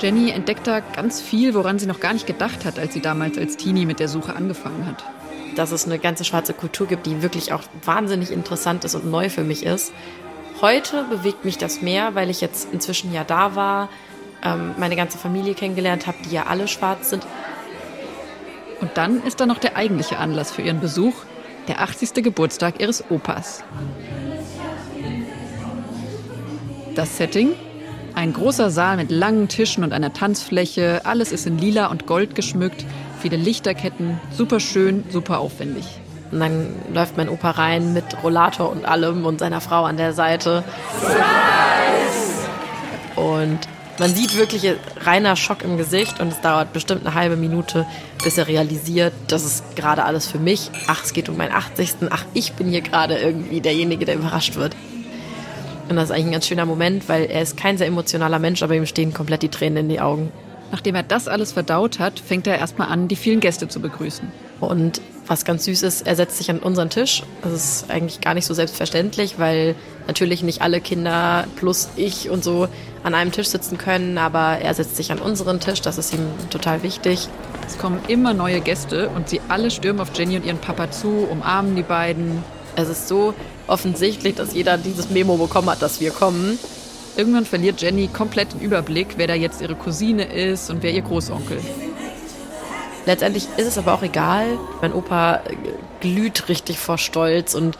Jenny 0.00 0.30
entdeckt 0.30 0.66
da 0.66 0.80
ganz 0.80 1.20
viel, 1.20 1.54
woran 1.54 1.78
sie 1.78 1.86
noch 1.86 1.98
gar 1.98 2.12
nicht 2.12 2.26
gedacht 2.26 2.64
hat, 2.64 2.78
als 2.78 2.94
sie 2.94 3.00
damals 3.00 3.36
als 3.36 3.56
Teenie 3.56 3.84
mit 3.84 3.98
der 3.98 4.08
Suche 4.08 4.36
angefangen 4.36 4.86
hat. 4.86 5.04
Dass 5.56 5.72
es 5.72 5.86
eine 5.86 5.98
ganze 5.98 6.24
schwarze 6.24 6.54
Kultur 6.54 6.86
gibt, 6.86 7.06
die 7.06 7.20
wirklich 7.20 7.52
auch 7.52 7.62
wahnsinnig 7.84 8.30
interessant 8.30 8.84
ist 8.84 8.94
und 8.94 9.10
neu 9.10 9.28
für 9.28 9.42
mich 9.42 9.66
ist. 9.66 9.92
Heute 10.60 11.04
bewegt 11.04 11.44
mich 11.44 11.58
das 11.58 11.82
mehr, 11.82 12.14
weil 12.14 12.30
ich 12.30 12.40
jetzt 12.40 12.72
inzwischen 12.72 13.12
ja 13.12 13.24
da 13.24 13.56
war, 13.56 13.88
ähm, 14.44 14.74
meine 14.78 14.94
ganze 14.94 15.18
Familie 15.18 15.54
kennengelernt 15.54 16.06
habe, 16.06 16.18
die 16.24 16.34
ja 16.34 16.44
alle 16.46 16.68
schwarz 16.68 17.10
sind. 17.10 17.26
Und 18.80 18.90
dann 18.94 19.22
ist 19.24 19.40
da 19.40 19.46
noch 19.46 19.58
der 19.58 19.76
eigentliche 19.76 20.18
Anlass 20.18 20.52
für 20.52 20.62
ihren 20.62 20.78
Besuch, 20.78 21.14
der 21.68 21.80
80. 21.80 22.14
Geburtstag 22.24 22.80
ihres 22.80 23.04
Opas. 23.10 23.62
Das 26.94 27.16
Setting? 27.16 27.50
Ein 28.14 28.32
großer 28.32 28.70
Saal 28.70 28.96
mit 28.96 29.10
langen 29.10 29.46
Tischen 29.46 29.84
und 29.84 29.92
einer 29.92 30.12
Tanzfläche. 30.12 31.02
Alles 31.04 31.30
ist 31.30 31.46
in 31.46 31.58
lila 31.58 31.86
und 31.86 32.06
gold 32.06 32.34
geschmückt. 32.34 32.84
Viele 33.20 33.36
Lichterketten. 33.36 34.18
Super 34.32 34.58
schön, 34.58 35.04
super 35.10 35.38
aufwendig. 35.38 35.84
Und 36.32 36.40
dann 36.40 36.74
läuft 36.92 37.16
mein 37.16 37.28
Opa 37.28 37.52
rein 37.52 37.92
mit 37.92 38.04
Rollator 38.22 38.70
und 38.70 38.84
allem 38.84 39.24
und 39.24 39.38
seiner 39.38 39.60
Frau 39.60 39.84
an 39.84 39.96
der 39.96 40.12
Seite. 40.12 40.64
Und 43.14 43.60
man 43.98 44.14
sieht 44.14 44.36
wirklich 44.36 44.66
reiner 45.00 45.36
Schock 45.36 45.62
im 45.62 45.76
Gesicht 45.76 46.20
und 46.20 46.28
es 46.28 46.40
dauert 46.40 46.72
bestimmt 46.72 47.06
eine 47.06 47.14
halbe 47.14 47.36
Minute, 47.36 47.86
bis 48.22 48.38
er 48.38 48.48
realisiert, 48.48 49.12
das 49.28 49.44
ist 49.44 49.76
gerade 49.76 50.04
alles 50.04 50.26
für 50.26 50.38
mich. 50.38 50.70
Ach, 50.86 51.04
es 51.04 51.12
geht 51.12 51.28
um 51.28 51.36
meinen 51.36 51.52
80. 51.52 51.94
Ach, 52.10 52.24
ich 52.34 52.52
bin 52.52 52.68
hier 52.68 52.80
gerade 52.80 53.18
irgendwie 53.18 53.60
derjenige, 53.60 54.04
der 54.04 54.16
überrascht 54.16 54.56
wird. 54.56 54.76
Und 55.88 55.96
das 55.96 56.06
ist 56.06 56.10
eigentlich 56.10 56.26
ein 56.26 56.32
ganz 56.32 56.46
schöner 56.46 56.66
Moment, 56.66 57.08
weil 57.08 57.24
er 57.24 57.42
ist 57.42 57.56
kein 57.56 57.78
sehr 57.78 57.86
emotionaler 57.86 58.38
Mensch, 58.38 58.62
aber 58.62 58.74
ihm 58.74 58.86
stehen 58.86 59.14
komplett 59.14 59.42
die 59.42 59.48
Tränen 59.48 59.78
in 59.84 59.88
die 59.88 60.00
Augen. 60.00 60.30
Nachdem 60.70 60.94
er 60.94 61.02
das 61.02 61.28
alles 61.28 61.52
verdaut 61.52 61.98
hat, 61.98 62.20
fängt 62.20 62.46
er 62.46 62.58
erstmal 62.58 62.88
an, 62.88 63.08
die 63.08 63.16
vielen 63.16 63.40
Gäste 63.40 63.68
zu 63.68 63.80
begrüßen. 63.80 64.30
Und 64.60 65.00
was 65.26 65.44
ganz 65.44 65.64
süß 65.64 65.82
ist, 65.82 66.06
er 66.06 66.16
setzt 66.16 66.38
sich 66.38 66.50
an 66.50 66.58
unseren 66.58 66.90
Tisch. 66.90 67.22
Das 67.42 67.52
ist 67.52 67.90
eigentlich 67.90 68.20
gar 68.20 68.34
nicht 68.34 68.46
so 68.46 68.54
selbstverständlich, 68.54 69.38
weil 69.38 69.74
natürlich 70.06 70.42
nicht 70.42 70.62
alle 70.62 70.80
Kinder 70.80 71.46
plus 71.56 71.90
ich 71.96 72.30
und 72.30 72.42
so 72.42 72.66
an 73.04 73.14
einem 73.14 73.30
Tisch 73.30 73.48
sitzen 73.48 73.78
können, 73.78 74.18
aber 74.18 74.58
er 74.58 74.72
setzt 74.74 74.96
sich 74.96 75.12
an 75.12 75.18
unseren 75.18 75.60
Tisch, 75.60 75.82
das 75.82 75.98
ist 75.98 76.14
ihm 76.14 76.26
total 76.50 76.82
wichtig. 76.82 77.28
Es 77.66 77.76
kommen 77.76 78.00
immer 78.08 78.32
neue 78.32 78.60
Gäste 78.60 79.10
und 79.10 79.28
sie 79.28 79.40
alle 79.48 79.70
stürmen 79.70 80.00
auf 80.00 80.10
Jenny 80.14 80.36
und 80.36 80.46
ihren 80.46 80.58
Papa 80.58 80.90
zu, 80.90 81.28
umarmen 81.30 81.76
die 81.76 81.82
beiden. 81.82 82.42
Es 82.76 82.88
ist 82.88 83.08
so 83.08 83.34
offensichtlich, 83.66 84.34
dass 84.36 84.54
jeder 84.54 84.78
dieses 84.78 85.10
Memo 85.10 85.36
bekommen 85.36 85.68
hat, 85.68 85.82
dass 85.82 86.00
wir 86.00 86.10
kommen. 86.10 86.58
Irgendwann 87.18 87.44
verliert 87.44 87.82
Jenny 87.82 88.06
komplett 88.06 88.52
den 88.52 88.60
Überblick, 88.60 89.14
wer 89.16 89.26
da 89.26 89.34
jetzt 89.34 89.60
ihre 89.60 89.74
Cousine 89.74 90.22
ist 90.22 90.70
und 90.70 90.84
wer 90.84 90.92
ihr 90.92 91.02
Großonkel. 91.02 91.60
Letztendlich 93.06 93.48
ist 93.56 93.66
es 93.66 93.76
aber 93.76 93.92
auch 93.92 94.04
egal. 94.04 94.56
Mein 94.80 94.92
Opa 94.92 95.40
glüht 95.98 96.48
richtig 96.48 96.78
vor 96.78 96.96
Stolz 96.96 97.54
und 97.54 97.76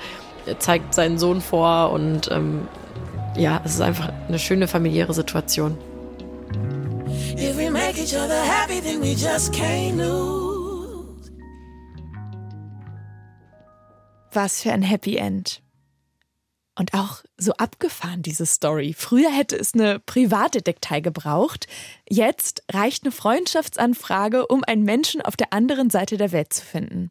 zeigt 0.59 0.93
seinen 0.93 1.19
Sohn 1.19 1.41
vor 1.41 1.93
und 1.93 2.29
ähm, 2.33 2.67
ja, 3.37 3.61
es 3.65 3.75
ist 3.75 3.81
einfach 3.81 4.13
eine 4.27 4.41
schöne 4.41 4.67
familiäre 4.67 5.15
Situation. 5.15 5.79
Was 14.33 14.63
für 14.63 14.73
ein 14.73 14.83
Happy 14.83 15.17
End. 15.17 15.63
Und 16.79 16.95
auch 16.95 17.25
so 17.37 17.53
abgefahren, 17.55 18.23
diese 18.23 18.47
Story. 18.47 18.95
Früher 18.97 19.31
hätte 19.31 19.57
es 19.57 19.75
eine 19.75 19.99
Privatdetektei 19.99 21.01
gebraucht. 21.01 21.67
Jetzt 22.09 22.63
reicht 22.73 23.03
eine 23.03 23.11
Freundschaftsanfrage, 23.11 24.47
um 24.47 24.63
einen 24.63 24.85
Menschen 24.85 25.21
auf 25.21 25.37
der 25.37 25.53
anderen 25.53 25.91
Seite 25.91 26.17
der 26.17 26.31
Welt 26.31 26.53
zu 26.53 26.65
finden. 26.65 27.11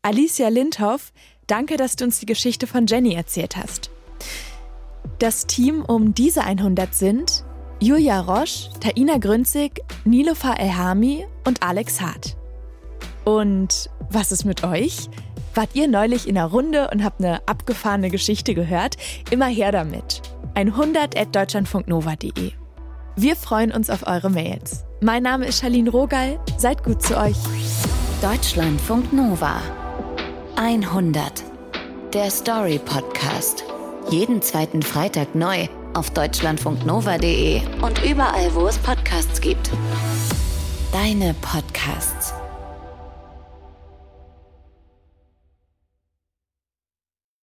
Alicia 0.00 0.48
Lindhoff, 0.48 1.12
danke, 1.46 1.76
dass 1.76 1.96
du 1.96 2.04
uns 2.04 2.18
die 2.18 2.26
Geschichte 2.26 2.66
von 2.66 2.86
Jenny 2.86 3.12
erzählt 3.12 3.56
hast. 3.56 3.90
Das 5.18 5.46
Team 5.46 5.84
um 5.84 6.14
diese 6.14 6.44
100 6.44 6.94
sind 6.94 7.44
Julia 7.80 8.20
Roche, 8.20 8.70
Taina 8.80 9.18
Grünzig, 9.18 9.82
Nilofa 10.04 10.54
Elhami 10.54 11.26
und 11.44 11.62
Alex 11.62 12.00
Hart. 12.00 12.36
Und 13.24 13.90
was 14.10 14.32
ist 14.32 14.46
mit 14.46 14.64
euch? 14.64 15.10
Wart 15.58 15.74
ihr 15.74 15.88
neulich 15.88 16.28
in 16.28 16.36
der 16.36 16.44
Runde 16.44 16.88
und 16.92 17.02
habt 17.02 17.18
eine 17.18 17.40
abgefahrene 17.48 18.10
Geschichte 18.10 18.54
gehört? 18.54 18.94
Immer 19.32 19.46
her 19.46 19.72
damit. 19.72 20.22
100.deutschlandfunknova.de 20.54 22.52
Wir 23.16 23.34
freuen 23.34 23.72
uns 23.72 23.90
auf 23.90 24.06
eure 24.06 24.30
Mails. 24.30 24.84
Mein 25.00 25.24
Name 25.24 25.46
ist 25.46 25.60
Charlene 25.60 25.90
Rogal. 25.90 26.38
Seid 26.56 26.84
gut 26.84 27.02
zu 27.02 27.18
euch. 27.18 27.34
Deutschlandfunk 28.22 29.12
Nova 29.12 29.60
100. 30.54 31.42
Der 32.14 32.30
Story 32.30 32.78
Podcast. 32.78 33.64
Jeden 34.10 34.40
zweiten 34.40 34.80
Freitag 34.80 35.34
neu 35.34 35.66
auf 35.94 36.10
deutschlandfunknova.de 36.10 37.62
und 37.82 38.04
überall, 38.04 38.54
wo 38.54 38.68
es 38.68 38.78
Podcasts 38.78 39.40
gibt. 39.40 39.72
Deine 40.92 41.34
Podcasts. 41.42 42.37